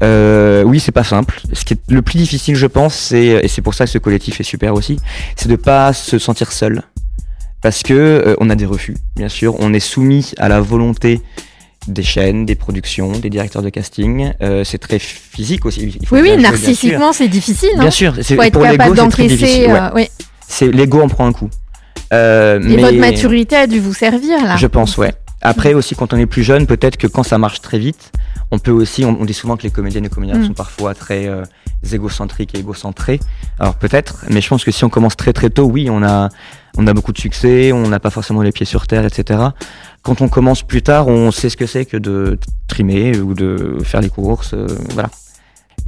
Euh, 0.01 0.63
oui, 0.63 0.79
c'est 0.79 0.91
pas 0.91 1.03
simple. 1.03 1.41
Ce 1.53 1.63
qui 1.63 1.75
est 1.75 1.79
le 1.89 2.01
plus 2.01 2.17
difficile, 2.17 2.55
je 2.55 2.65
pense, 2.65 2.95
c'est 2.95 3.25
et 3.43 3.47
c'est 3.47 3.61
pour 3.61 3.75
ça 3.75 3.85
que 3.85 3.91
ce 3.91 3.99
collectif 3.99 4.39
est 4.39 4.43
super 4.43 4.73
aussi, 4.73 4.99
c'est 5.35 5.47
de 5.47 5.55
pas 5.55 5.93
se 5.93 6.17
sentir 6.17 6.51
seul, 6.51 6.81
parce 7.61 7.83
que 7.83 8.35
on 8.39 8.49
a 8.49 8.55
des 8.55 8.65
refus, 8.65 8.97
bien 9.15 9.29
sûr, 9.29 9.55
on 9.59 9.71
est 9.73 9.79
soumis 9.79 10.31
à 10.39 10.49
la 10.49 10.59
volonté 10.59 11.21
des 11.87 12.03
chaînes, 12.03 12.45
des 12.45 12.55
productions, 12.55 13.11
des 13.11 13.29
directeurs 13.29 13.61
de 13.61 13.69
casting. 13.69 14.31
Euh, 14.41 14.63
c'est 14.63 14.77
très 14.77 14.99
physique 14.99 15.65
aussi. 15.65 15.95
il 15.99 16.07
faut 16.07 16.15
Oui, 16.15 16.21
oui, 16.23 16.37
narcissiquement 16.41 17.13
c'est 17.13 17.27
difficile. 17.27 17.69
Bien 17.75 17.87
Hein 17.87 17.91
sûr, 17.91 18.15
c'est 18.21 18.35
pour 18.51 18.63
l'ego, 18.65 18.95
c'est 18.95 19.09
très 19.09 19.27
difficile. 19.27 19.67
ouais. 19.67 19.79
oui. 19.95 20.09
C'est 20.47 20.71
l'ego 20.71 20.99
en 21.01 21.07
prend 21.07 21.27
un 21.27 21.31
coup. 21.31 21.49
Euh, 22.13 22.59
Et 22.61 22.75
mais 22.75 22.81
votre 22.81 22.97
maturité 22.97 23.55
a 23.55 23.67
dû 23.67 23.79
vous 23.79 23.93
servir 23.93 24.43
là. 24.43 24.55
Je 24.57 24.67
pense, 24.67 24.97
ouais. 24.97 25.13
Après 25.41 25.73
aussi, 25.73 25.95
quand 25.95 26.11
on 26.13 26.17
est 26.17 26.25
plus 26.25 26.43
jeune, 26.43 26.67
peut-être 26.67 26.97
que 26.97 27.07
quand 27.07 27.23
ça 27.23 27.37
marche 27.37 27.61
très 27.61 27.79
vite, 27.79 28.11
on 28.51 28.59
peut 28.59 28.71
aussi. 28.71 29.05
On, 29.05 29.15
on 29.21 29.25
dit 29.25 29.33
souvent 29.33 29.55
que 29.55 29.63
les 29.63 29.69
comédiennes 29.69 30.05
et 30.05 30.09
comédiens 30.09 30.37
Mm. 30.37 30.47
sont 30.47 30.53
parfois 30.53 30.93
très 30.93 31.27
euh, 31.27 31.43
égocentriques 31.93 32.55
et 32.55 32.59
égocentrés. 32.59 33.19
Alors 33.59 33.75
peut-être, 33.75 34.25
mais 34.29 34.41
je 34.41 34.49
pense 34.49 34.63
que 34.65 34.71
si 34.71 34.83
on 34.83 34.89
commence 34.89 35.15
très 35.15 35.31
très 35.33 35.49
tôt, 35.49 35.63
oui, 35.65 35.89
on 35.89 36.03
a 36.03 36.29
on 36.77 36.87
a 36.87 36.93
beaucoup 36.93 37.13
de 37.13 37.17
succès, 37.19 37.71
on 37.71 37.87
n'a 37.87 37.99
pas 37.99 38.09
forcément 38.09 38.41
les 38.41 38.51
pieds 38.51 38.65
sur 38.65 38.85
terre, 38.87 39.05
etc. 39.05 39.39
Quand 40.01 40.21
on 40.21 40.27
commence 40.29 40.61
plus 40.63 40.81
tard, 40.81 41.07
on 41.07 41.31
sait 41.31 41.49
ce 41.49 41.57
que 41.57 41.65
c'est 41.65 41.85
que 41.85 41.97
de 41.97 42.37
trimer 42.67 43.17
ou 43.19 43.33
de 43.33 43.77
faire 43.83 44.01
les 44.01 44.09
courses, 44.09 44.53
euh, 44.53 44.67
voilà. 44.93 45.09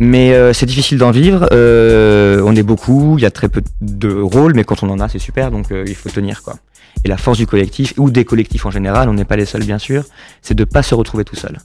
Mais 0.03 0.33
euh, 0.33 0.51
c'est 0.51 0.65
difficile 0.65 0.97
d'en 0.97 1.11
vivre. 1.11 1.47
euh, 1.51 2.41
on 2.43 2.55
est 2.55 2.63
beaucoup, 2.63 3.19
il 3.19 3.21
y 3.21 3.25
a 3.27 3.29
très 3.29 3.49
peu 3.49 3.61
de 3.81 4.11
rôles, 4.11 4.53
mais 4.55 4.63
quand 4.63 4.81
on 4.81 4.89
en 4.89 4.99
a, 4.99 5.07
c'est 5.07 5.19
super, 5.19 5.51
donc 5.51 5.71
euh, 5.71 5.83
il 5.87 5.93
faut 5.93 6.09
tenir 6.09 6.41
quoi. 6.41 6.55
Et 7.03 7.07
la 7.07 7.17
force 7.17 7.37
du 7.37 7.45
collectif, 7.45 7.93
ou 7.99 8.09
des 8.09 8.25
collectifs 8.25 8.65
en 8.65 8.71
général, 8.71 9.09
on 9.09 9.13
n'est 9.13 9.25
pas 9.25 9.35
les 9.35 9.45
seuls 9.45 9.63
bien 9.63 9.77
sûr, 9.77 10.03
c'est 10.41 10.55
de 10.55 10.63
pas 10.63 10.81
se 10.81 10.95
retrouver 10.95 11.23
tout 11.23 11.35
seul. 11.35 11.59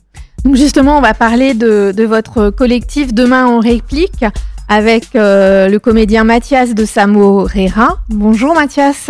Donc 0.44 0.56
justement, 0.56 0.98
on 0.98 1.00
va 1.00 1.14
parler 1.14 1.54
de, 1.54 1.94
de 1.96 2.04
votre 2.04 2.50
collectif 2.50 3.14
Demain 3.14 3.46
on 3.46 3.58
réplique 3.58 4.22
avec 4.68 5.16
euh, 5.16 5.68
le 5.68 5.78
comédien 5.78 6.24
Mathias 6.24 6.74
de 6.74 6.84
Samorera. 6.84 8.00
Bonjour 8.10 8.54
Mathias. 8.54 9.08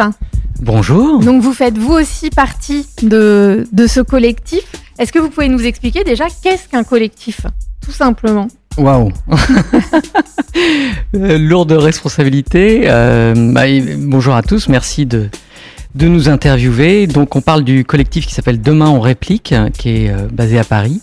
Bonjour. 0.62 1.18
Donc 1.18 1.42
vous 1.42 1.52
faites 1.52 1.76
vous 1.78 1.95
aussi 1.95 2.30
partie 2.30 2.87
de, 3.02 3.66
de 3.73 3.87
ce 3.88 3.99
collectif. 3.99 4.62
Est-ce 5.00 5.11
que 5.12 5.18
vous 5.18 5.30
pouvez 5.30 5.49
nous 5.49 5.64
expliquer 5.66 6.04
déjà 6.04 6.26
qu'est-ce 6.45 6.68
qu'un 6.68 6.85
collectif 6.85 7.40
Tout 7.85 7.90
simplement? 7.90 8.47
Waouh. 8.76 9.11
Euh, 11.14 11.38
Lourde 11.38 11.73
responsabilité. 11.73 12.85
Euh, 12.87 13.52
bah, 13.52 13.64
bonjour 13.99 14.35
à 14.35 14.42
tous. 14.42 14.68
Merci 14.68 15.04
de 15.04 15.28
de 15.95 16.09
nous 16.09 16.30
interviewer. 16.30 17.06
Donc 17.06 17.37
on 17.37 17.42
parle 17.42 17.62
du 17.62 17.85
collectif 17.85 18.26
qui 18.26 18.33
s'appelle 18.35 18.61
Demain 18.61 18.88
on 18.88 19.00
réplique, 19.00 19.52
hein, 19.52 19.68
qui 19.71 19.90
est 19.90 20.11
euh, 20.11 20.26
basé 20.33 20.59
à 20.59 20.64
Paris. 20.64 21.00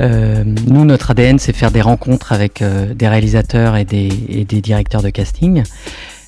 Nous, 0.00 0.84
notre 0.84 1.12
ADN, 1.12 1.38
c'est 1.38 1.54
faire 1.54 1.70
des 1.70 1.80
rencontres 1.80 2.32
avec 2.32 2.62
des 2.62 3.08
réalisateurs 3.08 3.76
et 3.76 3.84
des, 3.84 4.08
et 4.28 4.44
des 4.44 4.60
directeurs 4.60 5.02
de 5.02 5.10
casting. 5.10 5.62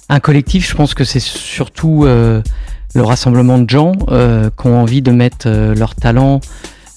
Un 0.09 0.21
collectif, 0.21 0.71
je 0.71 0.77
pense 0.77 0.95
que 0.95 1.03
c'est 1.03 1.21
surtout 1.21 2.05
le 2.05 2.43
rassemblement 2.95 3.59
de 3.59 3.69
gens 3.69 3.93
qui 3.93 4.67
ont 4.69 4.81
envie 4.81 5.03
de 5.03 5.11
mettre 5.11 5.49
leur 5.49 5.97
talent, 5.97 6.41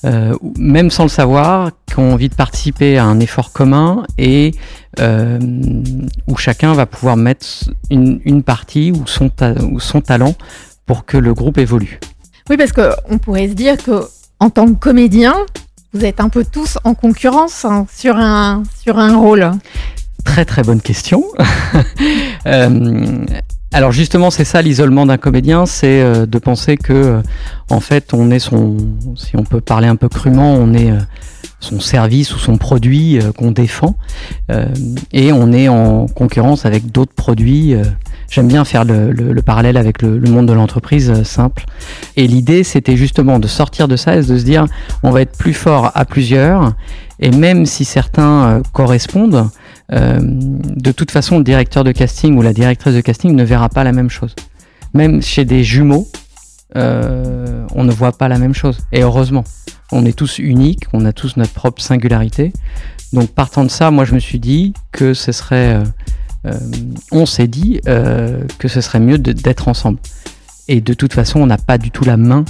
euh, 0.06 0.36
même 0.58 0.89
sans 0.89 1.03
le 1.03 1.10
savoir, 1.10 1.72
qui 1.86 2.00
ont 2.00 2.13
envie 2.13 2.29
de 2.29 2.36
participer 2.36 2.98
à 2.98 3.06
un 3.06 3.20
effort 3.20 3.51
commun 3.51 4.03
et 4.18 4.51
euh, 5.00 5.39
où 6.27 6.38
chacun 6.38 6.74
va 6.74 6.86
pouvoir 6.86 7.18
mettre 7.18 7.46
une, 7.89 8.22
une 8.25 8.44
partie 8.44 8.91
ou 8.91 9.06
son, 9.08 9.29
ta- 9.29 9.53
ou 9.53 9.79
son 9.79 10.01
talent 10.01 10.36
pour 10.86 11.06
que 11.06 11.18
le 11.18 11.34
groupe 11.34 11.58
évolue. 11.58 12.00
Oui, 12.50 12.58
parce 12.58 12.72
que 12.72 12.89
on 13.10 13.18
pourrait 13.18 13.48
se 13.50 13.53
dire 13.53 13.77
que 13.77 14.01
en 14.39 14.50
tant 14.50 14.65
que 14.68 14.79
comédien, 14.79 15.36
vous 15.94 16.06
êtes 16.06 16.20
un 16.20 16.29
peu 16.29 16.46
tous 16.50 16.77
en 16.84 16.94
concurrence 16.94 17.65
hein, 17.65 17.86
sur 17.94 18.15
un 18.15 18.63
sur 18.84 18.98
un 18.98 19.18
rôle. 19.18 19.51
Très 20.24 20.46
très 20.46 20.63
bonne 20.63 20.82
question. 20.82 21.24
Euh, 22.48 23.25
alors 23.71 23.91
justement, 23.91 24.31
c'est 24.31 24.45
ça 24.45 24.61
l'isolement 24.63 25.05
d'un 25.05 25.17
comédien, 25.17 25.67
c'est 25.67 26.01
euh, 26.01 26.25
de 26.25 26.39
penser 26.39 26.75
que 26.75 26.93
euh, 26.93 27.21
en 27.69 27.79
fait, 27.79 28.13
on 28.13 28.31
est 28.31 28.39
son, 28.39 28.77
si 29.15 29.38
on 29.38 29.43
peut 29.43 29.61
parler 29.61 29.88
un 29.88 29.95
peu 29.95 30.09
crûment, 30.09 30.55
on 30.55 30.73
est 30.73 30.89
euh, 30.89 30.97
son 31.59 31.79
service 31.79 32.35
ou 32.35 32.39
son 32.39 32.57
produit 32.57 33.19
qu'on 33.38 33.51
défend, 33.51 33.95
et 35.11 35.33
on 35.33 35.51
est 35.51 35.67
en 35.67 36.07
concurrence 36.07 36.65
avec 36.65 36.89
d'autres 36.89 37.13
produits, 37.13 37.75
J'aime 38.29 38.47
bien 38.47 38.63
faire 38.63 38.85
le, 38.85 39.11
le, 39.11 39.41
parallèle 39.41 39.75
avec 39.75 40.03
le, 40.03 40.19
le 40.19 40.29
monde 40.29 40.45
de 40.45 40.53
l'entreprise 40.53 41.23
simple. 41.23 41.65
Et 42.15 42.27
l'idée, 42.27 42.63
c'était 42.63 42.95
justement 42.95 43.39
de 43.39 43.47
sortir 43.47 43.88
de 43.88 43.95
ça 43.95 44.15
et 44.15 44.19
de 44.19 44.38
se 44.38 44.43
dire, 44.43 44.67
on 45.01 45.09
va 45.09 45.21
être 45.21 45.35
plus 45.35 45.55
fort 45.55 45.91
à 45.95 46.05
plusieurs. 46.05 46.73
Et 47.19 47.31
même 47.31 47.65
si 47.65 47.85
certains 47.85 48.61
correspondent, 48.71 49.49
euh, 49.91 50.19
de 50.22 50.91
toute 50.91 51.12
façon, 51.12 51.38
le 51.38 51.43
directeur 51.43 51.84
de 51.84 51.91
casting 51.91 52.38
ou 52.38 52.41
la 52.41 52.53
directrice 52.53 52.93
de 52.93 53.01
casting 53.01 53.36
ne 53.36 53.43
verra 53.43 53.69
pas 53.69 53.84
la 53.84 53.91
même 53.91 54.10
chose. 54.10 54.36
Même 54.93 55.22
chez 55.22 55.46
des 55.46 55.63
jumeaux, 55.63 56.08
euh, 56.75 57.65
on 57.74 57.84
ne 57.84 57.91
voit 57.91 58.12
pas 58.12 58.27
la 58.27 58.38
même 58.38 58.53
chose. 58.53 58.79
Et 58.91 59.01
heureusement, 59.01 59.43
on 59.91 60.05
est 60.05 60.17
tous 60.17 60.39
uniques, 60.39 60.86
on 60.93 61.05
a 61.05 61.13
tous 61.13 61.38
notre 61.38 61.53
propre 61.53 61.81
singularité. 61.81 62.53
Donc 63.13 63.29
partant 63.29 63.63
de 63.63 63.69
ça, 63.69 63.89
moi 63.89 64.05
je 64.05 64.13
me 64.13 64.19
suis 64.19 64.39
dit 64.39 64.74
que 64.91 65.15
ce 65.15 65.31
serait, 65.31 65.81
euh, 66.46 66.53
on 67.12 67.25
s'est 67.25 67.48
dit 67.48 67.81
que 67.84 68.67
ce 68.67 68.81
serait 68.81 69.00
mieux 69.00 69.17
d'être 69.17 69.67
ensemble. 69.67 70.00
Et 70.67 70.81
de 70.81 70.93
toute 70.93 71.13
façon, 71.13 71.41
on 71.41 71.48
n'a 71.48 71.58
pas 71.58 71.79
du 71.79 71.89
tout 71.89 72.05
la 72.05 72.15
main 72.15 72.46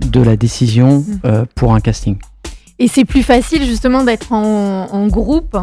de 0.00 0.20
la 0.20 0.36
décision 0.36 1.04
euh, 1.24 1.44
pour 1.54 1.74
un 1.74 1.80
casting. 1.80 2.16
Et 2.78 2.86
c'est 2.86 3.04
plus 3.04 3.24
facile 3.24 3.64
justement 3.64 4.04
d'être 4.04 4.32
en, 4.32 4.86
en 4.92 5.06
groupe 5.08 5.58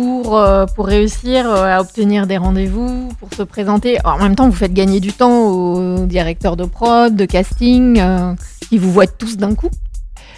pour, 0.00 0.38
euh, 0.38 0.64
pour 0.66 0.86
réussir 0.86 1.46
euh, 1.46 1.76
à 1.76 1.80
obtenir 1.80 2.26
des 2.26 2.38
rendez-vous, 2.38 3.10
pour 3.18 3.32
se 3.34 3.42
présenter. 3.42 3.98
En 4.04 4.18
même 4.18 4.34
temps, 4.34 4.48
vous 4.48 4.56
faites 4.56 4.72
gagner 4.72 4.98
du 4.98 5.12
temps 5.12 5.48
aux 5.48 6.06
directeurs 6.06 6.56
de 6.56 6.64
prod, 6.64 7.14
de 7.14 7.24
casting, 7.26 7.98
euh, 7.98 8.34
qui 8.68 8.78
vous 8.78 8.90
voient 8.90 9.06
tous 9.06 9.36
d'un 9.36 9.54
coup. 9.54 9.70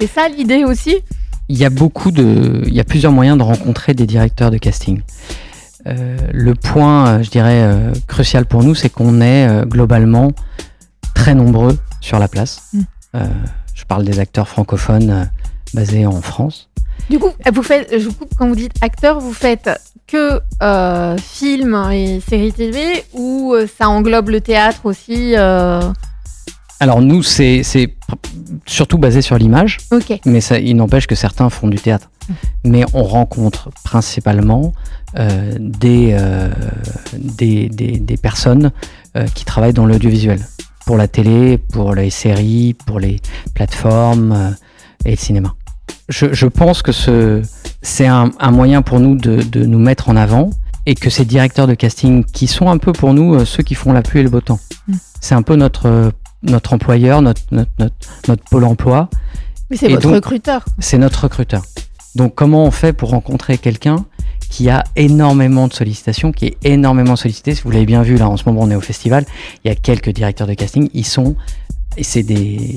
C'est 0.00 0.09
ça 0.09 0.28
l'idée 0.28 0.64
aussi? 0.64 0.97
Il 1.49 1.57
y 1.57 1.64
a 1.64 1.71
beaucoup 1.71 2.11
de, 2.11 2.62
il 2.66 2.75
y 2.75 2.81
a 2.81 2.85
plusieurs 2.85 3.12
moyens 3.12 3.38
de 3.38 3.42
rencontrer 3.45 3.95
des 3.95 4.07
directeurs 4.07 4.50
de 4.50 4.59
casting. 4.59 5.02
Euh, 5.87 6.16
le 6.33 6.54
point, 6.54 7.23
je 7.23 7.31
dirais, 7.31 7.92
crucial 8.09 8.47
pour 8.47 8.64
nous, 8.64 8.75
c'est 8.75 8.88
qu'on 8.88 9.21
est 9.21 9.66
globalement 9.66 10.33
très 11.14 11.35
nombreux 11.35 11.78
sur 12.00 12.19
la 12.19 12.28
place. 12.28 12.62
Mm. 12.73 13.19
Je 13.75 13.85
parle 13.85 14.04
des 14.04 14.19
acteurs 14.19 14.49
francophones 14.49 15.28
basés 15.75 16.07
en 16.07 16.21
France. 16.21 16.72
Du 17.11 17.18
coup, 17.18 17.30
vous 17.52 17.62
faites, 17.62 17.99
je 17.99 18.09
vous 18.09 18.14
coupe, 18.14 18.30
quand 18.38 18.49
vous 18.49 18.54
dites 18.54 18.73
acteur, 18.80 19.21
vous 19.21 19.32
faites 19.35 19.68
que 20.06 20.40
euh, 20.62 21.16
films 21.18 21.88
et 21.92 22.21
séries 22.21 22.52
TV 22.52 23.04
ou 23.12 23.52
euh, 23.54 23.66
ça 23.78 23.88
englobe 23.88 24.28
le 24.30 24.40
théâtre 24.40 24.80
aussi 24.85 25.35
euh, 25.37 25.80
Alors 26.80 27.00
nous, 27.00 27.23
c'est 27.23 27.62
surtout 28.66 28.99
basé 28.99 29.21
sur 29.23 29.37
l'image, 29.38 29.78
Ok. 29.90 30.21
mais 30.25 30.40
ça, 30.40 30.59
il 30.59 30.76
n'empêche 30.76 31.06
que 31.06 31.14
certains 31.14 31.50
font 31.50 31.68
du 31.68 31.78
théâtre. 31.78 32.11
Mais 32.64 32.85
on 32.94 33.02
rencontre 33.02 33.71
principalement 33.85 34.73
euh, 35.18 35.52
des, 35.59 36.16
des, 37.14 37.68
des, 37.68 37.99
des 37.99 38.16
personnes 38.16 38.71
qui 39.35 39.44
travaillent 39.44 39.73
dans 39.75 39.87
l'audiovisuel. 39.87 40.40
Pour 40.87 40.97
la 40.97 41.09
télé, 41.09 41.59
pour 41.59 41.94
les 41.94 42.11
séries, 42.11 42.75
pour 42.87 42.99
les 43.00 43.21
plateformes 43.54 44.56
et 45.04 45.11
le 45.12 45.16
cinéma. 45.16 45.54
Je, 46.09 46.32
je 46.32 46.47
pense 46.47 46.82
que 46.82 46.92
ce, 46.92 47.42
c'est 47.80 48.06
un, 48.06 48.30
un 48.40 48.50
moyen 48.50 48.82
pour 48.82 49.00
nous 49.00 49.14
de, 49.16 49.42
de 49.42 49.64
nous 49.64 49.78
mettre 49.78 50.09
en 50.09 50.16
avant 50.16 50.50
et 50.85 50.94
que 50.94 51.11
ces 51.11 51.25
directeurs 51.25 51.66
de 51.66 51.75
casting 51.75 52.25
qui 52.25 52.47
sont 52.47 52.68
un 52.68 52.78
peu 52.78 52.92
pour 52.92 53.14
nous 53.14 53.35
euh, 53.35 53.44
ceux 53.44 53.62
qui 53.62 53.75
font 53.75 53.92
la 53.92 54.02
pluie 54.02 54.21
et 54.21 54.23
le 54.25 54.30
beau 54.30 54.40
temps. 54.40 54.59
Mm. 54.88 54.94
C'est 55.21 55.35
un 55.35 55.42
peu 55.42 55.54
notre, 55.56 55.87
euh, 55.87 56.11
notre 56.42 56.73
employeur, 56.73 57.23
notre, 57.23 57.42
notre, 57.52 57.71
notre, 57.78 57.94
notre 58.28 58.42
pôle 58.50 58.64
emploi 58.64 59.09
Oui, 59.71 59.76
c'est 59.78 59.88
votre 59.88 60.02
donc- 60.02 60.14
recruteur. 60.14 60.64
c'est 60.80 60.99
notre 60.99 61.23
recruteur. 61.23 61.62
Donc 62.16 62.35
comment 62.35 62.64
on 62.64 62.71
fait 62.71 62.92
pour 62.92 63.11
rencontrer 63.11 63.56
quelqu'un 63.59 64.04
qui 64.50 64.68
a 64.68 64.85
énormément 64.97 65.66
de 65.68 65.73
sollicitations, 65.73 66.30
qui 66.32 66.47
est 66.47 66.56
énormément 66.64 67.16
sollicité? 67.16 67.54
Si 67.54 67.62
vous 67.62 67.71
l'avez 67.71 67.87
bien 67.87 68.02
vu 68.02 68.16
là, 68.16 68.28
en 68.28 68.37
ce 68.37 68.42
moment 68.47 68.61
on 68.62 68.71
est 68.71 68.75
au 68.76 68.80
festival, 68.82 69.25
il 69.64 69.68
y 69.68 69.71
a 69.71 69.75
quelques 69.76 70.11
directeurs 70.11 70.47
de 70.49 70.54
casting, 70.54 70.90
ils 70.92 71.06
sont, 71.06 71.37
c'est 72.02 72.23
des, 72.23 72.35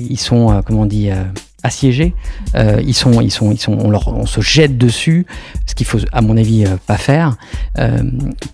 ils 0.08 0.18
sont, 0.18 0.50
euh, 0.52 0.60
comment 0.64 0.82
on 0.82 0.86
dit, 0.86 1.10
euh, 1.10 1.22
assiégés. 1.66 2.14
Euh, 2.54 2.80
ils 2.84 2.94
sont, 2.94 3.20
ils 3.20 3.30
sont, 3.30 3.52
ils 3.52 3.58
sont, 3.60 3.72
on, 3.78 4.26
se 4.26 4.40
jette 4.40 4.78
dessus, 4.78 5.26
ce 5.66 5.74
qu'il 5.74 5.86
faut, 5.86 5.98
à 6.12 6.22
mon 6.22 6.36
avis, 6.36 6.64
euh, 6.64 6.76
pas 6.86 6.96
faire, 6.96 7.36
euh, 7.78 7.98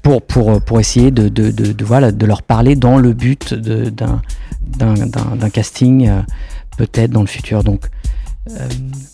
pour 0.02 0.23
pour 0.23 0.61
pour 0.61 0.81
essayer 0.81 1.11
de 1.11 1.28
de, 1.28 1.50
de, 1.50 1.85
voilà 1.85 2.11
de 2.12 2.26
leur 2.26 2.42
parler 2.42 2.75
dans 2.76 2.99
le 2.99 3.12
but 3.12 3.54
d'un 3.54 4.21
d'un 4.71 5.50
casting 5.50 6.11
peut-être 6.76 7.11
dans 7.11 7.21
le 7.21 7.26
futur. 7.26 7.62
Donc 7.64 7.87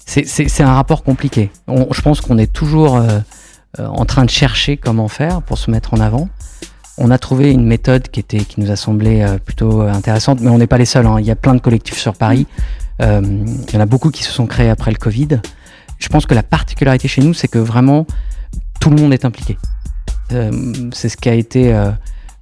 c'est- 0.06 0.60
un 0.62 0.72
rapport 0.74 1.02
compliqué. 1.02 1.50
Je 1.68 2.00
pense 2.00 2.20
qu'on 2.20 2.38
est 2.38 2.52
toujours 2.52 3.00
en 3.78 4.04
train 4.06 4.24
de 4.24 4.30
chercher 4.30 4.76
comment 4.76 5.08
faire 5.08 5.42
pour 5.42 5.58
se 5.58 5.70
mettre 5.70 5.94
en 5.94 6.00
avant. 6.00 6.28
On 7.00 7.10
a 7.12 7.18
trouvé 7.18 7.52
une 7.52 7.64
méthode 7.64 8.08
qui, 8.08 8.18
était, 8.20 8.38
qui 8.38 8.60
nous 8.60 8.70
a 8.72 8.76
semblé 8.76 9.24
plutôt 9.44 9.82
intéressante, 9.82 10.40
mais 10.40 10.50
on 10.50 10.58
n'est 10.58 10.66
pas 10.66 10.78
les 10.78 10.84
seuls. 10.86 11.06
hein. 11.06 11.16
Il 11.20 11.26
y 11.26 11.30
a 11.30 11.36
plein 11.36 11.54
de 11.54 11.60
collectifs 11.60 11.98
sur 11.98 12.14
Paris. 12.14 12.46
Euh, 13.02 13.20
il 13.68 13.74
y 13.74 13.76
en 13.76 13.80
a 13.80 13.86
beaucoup 13.86 14.10
qui 14.10 14.22
se 14.22 14.30
sont 14.32 14.46
créés 14.46 14.70
après 14.70 14.90
le 14.90 14.96
Covid. 14.98 15.40
Je 15.98 16.08
pense 16.08 16.26
que 16.26 16.34
la 16.34 16.42
particularité 16.42 17.08
chez 17.08 17.22
nous, 17.22 17.34
c'est 17.34 17.48
que 17.48 17.58
vraiment 17.58 18.06
tout 18.80 18.90
le 18.90 18.96
monde 18.96 19.12
est 19.12 19.24
impliqué. 19.24 19.58
Euh, 20.32 20.72
c'est 20.92 21.08
ce 21.08 21.16
qui 21.16 21.28
a 21.28 21.34
été. 21.34 21.72
euh, 21.72 21.90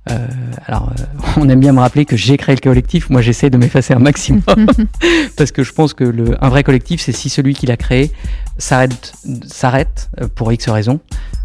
euh, 0.08 0.28
alors, 0.66 0.92
euh, 1.00 1.02
on 1.40 1.48
aime 1.48 1.58
bien 1.60 1.72
me 1.72 1.80
rappeler 1.80 2.04
que 2.04 2.16
j'ai 2.16 2.36
créé 2.36 2.54
le 2.54 2.60
collectif. 2.60 3.10
Moi, 3.10 3.22
j'essaie 3.22 3.50
de 3.50 3.56
m'effacer 3.56 3.92
un 3.94 3.98
maximum 3.98 4.42
parce 5.36 5.50
que 5.50 5.62
je 5.64 5.72
pense 5.72 5.94
que 5.94 6.04
le, 6.04 6.42
un 6.44 6.48
vrai 6.48 6.62
collectif, 6.62 7.00
c'est 7.00 7.12
si 7.12 7.28
celui 7.28 7.54
qui 7.54 7.66
l'a 7.66 7.76
créé 7.76 8.12
s'arrête, 8.58 9.12
s'arrête 9.46 10.08
euh, 10.20 10.28
pour 10.32 10.52
X 10.52 10.68
raisons, 10.68 11.00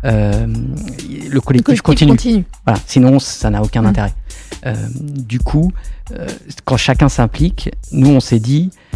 euh, 0.06 0.46
le 1.30 1.42
collectif 1.42 1.82
Collectif 1.82 2.08
continue. 2.08 2.46
Voilà, 2.66 2.80
sinon 2.86 3.20
ça 3.20 3.50
n'a 3.50 3.62
aucun 3.64 3.82
Mm. 3.82 3.86
intérêt. 3.88 4.14
Euh, 4.66 4.76
du 4.96 5.40
coup, 5.40 5.72
euh, 6.16 6.28
quand 6.66 6.78
chacun 6.78 7.10
s'implique, 7.10 7.72
nous 7.92 8.10
on 8.10 8.20
s'est 8.20 8.40
dit 8.40 8.70
euh, 8.74 8.91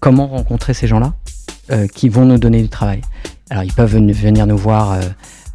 comment 0.00 0.26
rencontrer 0.28 0.74
ces 0.74 0.86
gens-là 0.86 1.12
euh, 1.70 1.86
qui 1.86 2.08
vont 2.08 2.24
nous 2.24 2.38
donner 2.38 2.62
du 2.62 2.68
travail? 2.68 3.00
Alors 3.50 3.64
ils 3.64 3.72
peuvent 3.72 3.92
ven- 3.92 4.10
venir 4.12 4.46
nous 4.46 4.56
voir 4.56 4.92
euh, 4.92 5.00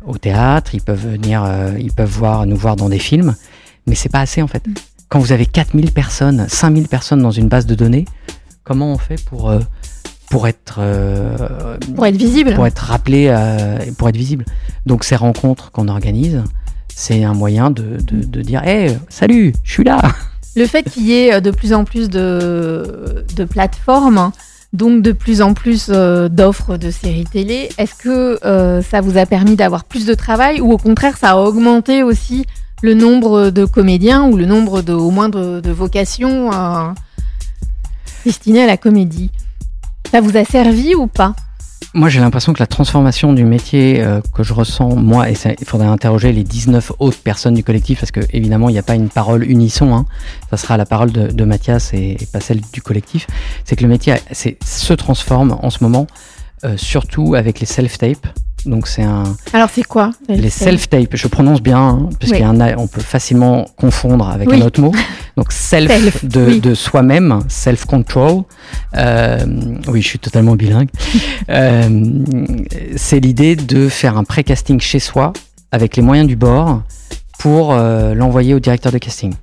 au 0.06 0.18
théâtre, 0.18 0.76
ils 0.76 0.82
peuvent 0.82 1.06
venir, 1.08 1.44
euh, 1.44 1.72
ils 1.80 1.92
peuvent 1.92 2.10
voir 2.12 2.46
nous 2.46 2.56
voir 2.56 2.76
dans 2.76 2.90
des 2.90 3.00
films, 3.00 3.36
mais 3.88 3.96
c'est 3.96 4.10
pas 4.10 4.20
assez 4.22 4.42
en 4.42 4.48
fait. 4.48 4.66
Mm. 4.68 4.74
Quand 5.10 5.20
vous 5.20 5.32
avez 5.32 5.46
4000 5.46 5.92
personnes, 5.94 6.46
5000 6.50 6.88
personnes 6.90 7.22
dans 7.22 7.32
une 7.32 7.48
base 7.48 7.66
de 7.66 7.76
données, 7.76 8.06
comment 8.64 8.92
on 8.94 8.98
fait 8.98 9.24
pour 9.26 9.50
euh, 9.50 9.60
pour 10.30 10.48
être 10.48 10.76
euh, 10.80 11.78
Pour 11.96 12.06
être 12.06 12.18
visible. 12.18 12.54
pour 12.56 12.68
être 12.68 12.80
rappelé, 12.80 13.28
euh, 13.30 13.78
pour 13.98 14.10
être 14.10 14.18
visible? 14.18 14.44
Donc 14.86 15.04
ces 15.06 15.16
rencontres 15.16 15.72
qu'on 15.72 15.88
organise, 15.88 16.44
c'est 16.94 17.24
un 17.24 17.34
moyen 17.34 17.72
de, 17.72 17.98
de, 18.06 18.26
de 18.26 18.42
dire 18.42 18.62
Hey, 18.66 18.98
salut, 19.10 19.54
je 19.64 19.72
suis 19.72 19.84
là 19.86 20.02
Le 20.58 20.66
fait 20.66 20.82
qu'il 20.82 21.04
y 21.04 21.14
ait 21.14 21.36
euh, 21.36 21.40
de 21.40 21.52
plus 21.52 21.72
en 21.72 21.84
plus 21.84 22.10
de, 22.10 23.46
plateformes, 23.48 24.32
donc 24.74 25.04
de 25.04 25.12
plus 25.12 25.44
en 25.44 25.54
plus 25.54 25.90
euh, 25.90 26.30
d'offres 26.30 26.78
de 26.78 26.90
séries 26.90 27.26
télé, 27.26 27.70
est-ce 27.78 27.94
que 27.94 28.44
euh, 28.44 28.82
ça 28.82 29.02
vous 29.02 29.20
a 29.20 29.28
permis 29.28 29.56
d'avoir 29.56 29.84
plus 29.84 30.08
de 30.08 30.16
travail 30.16 30.60
ou 30.60 30.72
au 30.72 30.80
contraire 30.80 31.16
ça 31.16 31.34
a 31.34 31.36
augmenté 31.38 32.02
aussi 32.02 32.48
le 32.82 32.96
nombre 32.96 33.52
de 33.52 33.66
comédiens 33.66 34.24
ou 34.26 34.36
le 34.36 34.48
nombre 34.48 34.82
de, 34.82 34.94
au 34.94 35.12
moins 35.12 35.30
de, 35.30 35.70
vocations 35.70 36.50
destinées 38.26 38.64
à 38.64 38.68
la 38.68 38.78
comédie? 38.78 39.30
Ça 40.12 40.22
vous 40.22 40.38
a 40.38 40.44
servi 40.44 40.96
ou 40.96 41.06
pas? 41.06 41.36
Moi, 41.94 42.10
j'ai 42.10 42.20
l'impression 42.20 42.54
que 42.54 42.60
la 42.60 42.68
transformation 42.68 43.34
du 43.34 43.46
métier 43.46 44.02
euh, 44.02 44.22
que 44.34 44.44
je 44.44 44.54
ressens, 44.54 44.96
moi, 44.96 45.30
et 45.30 45.36
ça, 45.36 45.52
il 45.60 45.66
faudrait 45.66 45.88
interroger 45.88 46.32
les 46.32 46.44
19 46.44 46.92
autres 47.00 47.20
personnes 47.20 47.54
du 47.54 47.64
collectif, 47.64 48.02
parce 48.02 48.12
que 48.12 48.20
évidemment, 48.32 48.70
il 48.70 48.74
n'y 48.74 48.80
a 48.80 48.84
pas 48.84 48.96
une 48.96 49.10
parole 49.10 49.50
unisson, 49.50 49.96
hein. 49.96 50.06
ça 50.50 50.58
sera 50.58 50.78
la 50.78 50.86
parole 50.86 51.12
de, 51.12 51.28
de 51.28 51.44
Mathias 51.46 51.94
et, 51.94 52.18
pas 52.32 52.42
celle 52.42 52.62
du 52.74 52.82
collectif, 52.82 53.28
c'est 53.64 53.76
que 53.76 53.84
le 53.84 53.90
métier 53.90 54.16
se 54.32 54.94
transforme 54.94 55.58
en 55.62 55.70
ce 55.70 55.84
moment, 55.84 56.08
euh, 56.66 56.76
surtout 56.78 57.36
avec 57.36 57.60
les 57.60 57.66
self-tapes. 57.66 58.28
Donc 58.66 58.88
c'est 58.88 59.04
un, 59.04 59.24
Alors 59.54 59.70
c'est 59.72 59.84
quoi 59.84 60.12
les 60.28 60.50
self-tapes, 60.50 61.16
je 61.16 61.28
prononce 61.28 61.62
bien, 61.62 61.78
hein, 61.80 62.10
parce 62.20 62.32
Oui. 62.32 62.38
qu'il 62.40 62.46
y 62.46 62.62
a, 62.62 62.76
on 62.80 62.88
peut 62.88 63.02
facilement 63.02 63.66
confondre 63.78 64.28
avec 64.30 64.50
Oui. 64.50 64.62
un 64.62 64.66
autre 64.66 64.82
mot. 64.82 64.92
Donc 65.38 65.52
self, 65.52 65.92
Self, 65.92 66.26
de, 66.26 66.46
oui. 66.48 66.60
de 66.60 66.74
soi-même, 66.74 67.42
self-control. 67.48 68.44
Euh, 68.98 69.38
oui, 69.88 70.02
je 70.02 70.08
suis 70.08 70.20
totalement 70.20 70.56
bilingue. 70.56 70.90
Euh, 71.50 72.26
c'est 72.98 73.22
l'idée 73.22 73.56
de 73.56 73.88
faire 73.88 74.18
un 74.18 74.26
pré-casting 74.26 74.82
chez 74.82 75.00
soi 75.00 75.32
avec 75.72 75.96
les 75.96 76.02
moyens 76.04 76.28
du 76.28 76.36
bord 76.36 76.82
pour 77.40 77.72
euh, 77.72 78.14
l'envoyer 78.16 78.54
au 78.54 78.60
directeur 78.60 78.92
de 78.92 78.98
casting. 78.98 79.34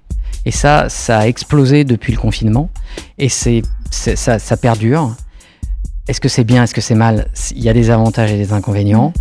Et 0.45 0.51
ça, 0.51 0.91
ça 0.91 1.21
a 1.21 1.27
explosé 1.27 1.85
depuis 1.85 2.13
le 2.13 2.19
confinement 2.19 2.69
et 3.17 3.31
c'est, 3.31 3.63
c'est- 3.91 4.17
ça, 4.17 4.39
ça 4.39 4.59
perdure. 4.59 5.15
Est-ce 6.07 6.21
que 6.21 6.29
c'est 6.29 6.45
bien, 6.45 6.65
est-ce 6.65 6.75
que 6.75 6.83
c'est 6.83 6.95
mal? 6.95 7.29
Il 7.53 7.63
y 7.63 7.69
a 7.71 7.73
des 7.73 7.91
avantages 7.91 8.31
et 8.31 8.37
des 8.37 8.53
inconvénients. 8.53 9.15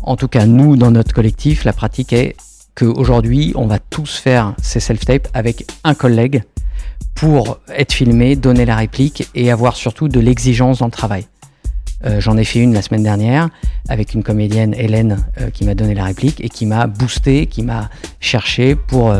En 0.00 0.16
tout 0.16 0.28
cas, 0.28 0.46
nous, 0.46 0.76
dans 0.76 0.90
notre 0.90 1.12
collectif, 1.12 1.64
la 1.64 1.74
pratique 1.74 2.14
est 2.14 2.34
qu'aujourd'hui, 2.74 3.52
on 3.56 3.66
va 3.66 3.78
tous 3.78 4.16
faire 4.16 4.54
ces 4.62 4.80
self-tapes 4.80 5.28
avec 5.34 5.70
un 5.84 5.94
collègue 5.94 6.42
pour 7.14 7.58
être 7.76 7.92
filmé, 7.92 8.36
donner 8.36 8.64
la 8.64 8.76
réplique 8.76 9.28
et 9.34 9.50
avoir 9.50 9.76
surtout 9.76 10.08
de 10.08 10.18
l'exigence 10.18 10.78
dans 10.78 10.86
le 10.86 10.92
travail. 10.92 11.26
J'en 12.18 12.38
ai 12.38 12.44
fait 12.44 12.60
une 12.60 12.72
la 12.72 12.80
semaine 12.80 13.02
dernière 13.02 13.50
avec 13.90 14.14
une 14.14 14.22
comédienne, 14.22 14.72
Hélène, 14.72 15.18
qui 15.52 15.66
m'a 15.66 15.74
donné 15.74 15.94
la 15.94 16.04
réplique 16.04 16.42
et 16.42 16.48
qui 16.48 16.64
m'a 16.64 16.86
boosté, 16.86 17.44
qui 17.44 17.62
m'a 17.62 17.90
cherché 18.20 18.74
pour, 18.74 19.14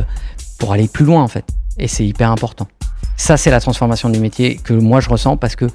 pour 0.58 0.72
aller 0.72 0.88
plus 0.88 1.04
loin 1.04 1.22
en 1.22 1.28
fait. 1.28 1.44
Et 1.76 1.88
c'est 1.88 2.06
hyper 2.06 2.30
important. 2.30 2.66
Ça, 3.18 3.36
c'est 3.36 3.50
la 3.50 3.60
transformation 3.60 4.08
du 4.08 4.18
métier 4.18 4.56
que 4.56 4.72
moi 4.72 5.00
je 5.00 5.10
ressens 5.10 5.36
parce 5.36 5.56
que 5.56 5.66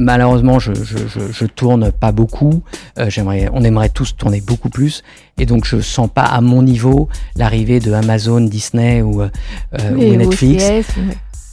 malheureusement, 0.00 0.58
je, 0.58 0.72
je, 0.74 1.46
tourne 1.46 1.92
pas 1.92 2.12
beaucoup. 2.12 2.62
Euh, 2.98 3.08
j'aimerais, 3.10 3.48
on 3.52 3.62
aimerait 3.62 3.88
tous 3.88 4.16
tourner 4.16 4.40
beaucoup 4.40 4.70
plus, 4.70 5.02
et 5.38 5.46
donc 5.46 5.64
je 5.64 5.80
sens 5.80 6.08
pas 6.12 6.24
à 6.24 6.40
mon 6.40 6.62
niveau 6.62 7.08
l'arrivée 7.36 7.80
de 7.80 7.92
Amazon, 7.92 8.40
Disney 8.40 9.02
ou, 9.02 9.22
euh, 9.22 9.28
Netflix. 9.90 10.64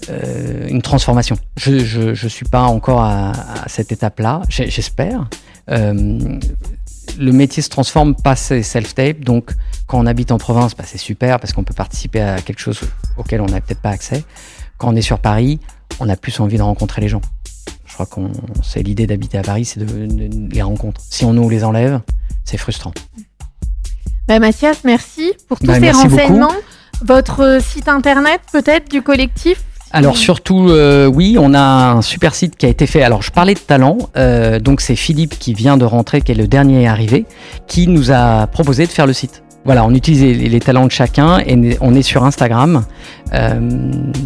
Euh, 0.09 0.67
une 0.67 0.81
transformation. 0.81 1.37
Je, 1.57 1.79
je, 1.79 2.27
suis 2.27 2.45
pas 2.45 2.61
encore 2.61 3.01
à, 3.01 3.33
cette 3.67 3.91
étape-là. 3.91 4.41
J'espère. 4.49 5.27
le 5.67 7.31
métier 7.31 7.63
se 7.63 7.69
transforme 7.69 8.15
pas 8.15 8.35
c'est 8.35 8.61
self-tape, 8.61 9.21
donc 9.21 9.51
quand 9.87 9.99
on 9.99 10.05
habite 10.05 10.31
en 10.31 10.37
province, 10.37 10.75
bah, 10.75 10.83
c'est 10.85 10.99
super 10.99 11.39
parce 11.39 11.53
qu'on 11.53 11.63
peut 11.63 11.73
participer 11.73 12.21
à 12.21 12.41
quelque 12.41 12.59
chose 12.59 12.79
auquel 13.17 13.41
on 13.41 13.47
n'a 13.47 13.59
peut-être 13.59 13.81
pas 13.81 13.89
accès. 13.89 14.23
Quand 14.77 14.89
on 14.89 14.95
est 14.95 15.01
sur 15.01 15.17
Paris, 15.17 15.59
on 15.99 16.09
a 16.09 16.15
plus 16.15 16.39
envie 16.39 16.57
de 16.57 16.61
rencontrer 16.61 17.01
les 17.01 17.07
gens. 17.07 17.21
Je 17.97 18.03
crois 18.03 18.15
qu'on 18.15 18.31
c'est 18.61 18.83
l'idée 18.83 19.07
d'habiter 19.07 19.39
à 19.39 19.41
Paris, 19.41 19.65
c'est 19.65 19.79
de, 19.79 20.53
les 20.53 20.61
rencontres. 20.61 21.01
Si 21.09 21.25
on 21.25 21.33
nous 21.33 21.49
les 21.49 21.63
enlève, 21.63 22.01
c'est 22.45 22.57
frustrant. 22.57 22.93
Bah, 24.27 24.37
Mathias, 24.37 24.83
merci 24.83 25.33
pour 25.47 25.57
tous 25.57 25.65
bah, 25.65 25.79
ces 25.79 25.89
renseignements. 25.89 26.53
Votre 27.03 27.57
site 27.59 27.87
internet 27.87 28.41
peut-être 28.51 28.91
du 28.91 29.01
collectif? 29.01 29.63
Alors 29.89 30.15
surtout, 30.15 30.69
euh, 30.69 31.07
oui, 31.07 31.37
on 31.39 31.55
a 31.55 31.59
un 31.59 32.03
super 32.03 32.35
site 32.35 32.55
qui 32.55 32.67
a 32.67 32.69
été 32.69 32.85
fait. 32.85 33.01
Alors 33.01 33.23
je 33.23 33.31
parlais 33.31 33.55
de 33.55 33.59
talent, 33.59 33.97
euh, 34.15 34.59
donc 34.59 34.81
c'est 34.81 34.95
Philippe 34.95 35.39
qui 35.39 35.55
vient 35.55 35.77
de 35.77 35.85
rentrer, 35.85 36.21
qui 36.21 36.31
est 36.33 36.35
le 36.35 36.47
dernier 36.47 36.87
arrivé, 36.87 37.25
qui 37.65 37.87
nous 37.87 38.11
a 38.11 38.45
proposé 38.45 38.85
de 38.85 38.91
faire 38.91 39.07
le 39.07 39.13
site. 39.13 39.41
Voilà, 39.65 39.83
on 39.83 39.93
utilise 39.95 40.21
les, 40.21 40.59
talents 40.59 40.85
de 40.85 40.91
chacun 40.91 41.39
et 41.39 41.79
on 41.81 41.95
est 41.95 42.03
sur 42.03 42.23
Instagram. 42.23 42.85
Euh, 43.33 43.59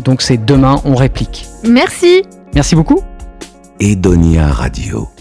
donc 0.03 0.21
c'est 0.21 0.43
demain, 0.43 0.81
on 0.83 0.95
réplique. 0.95 1.45
Merci. 1.63 2.23
Merci 2.53 2.75
beaucoup. 2.75 3.01
Edonia 3.81 4.53
Radio. 4.53 5.20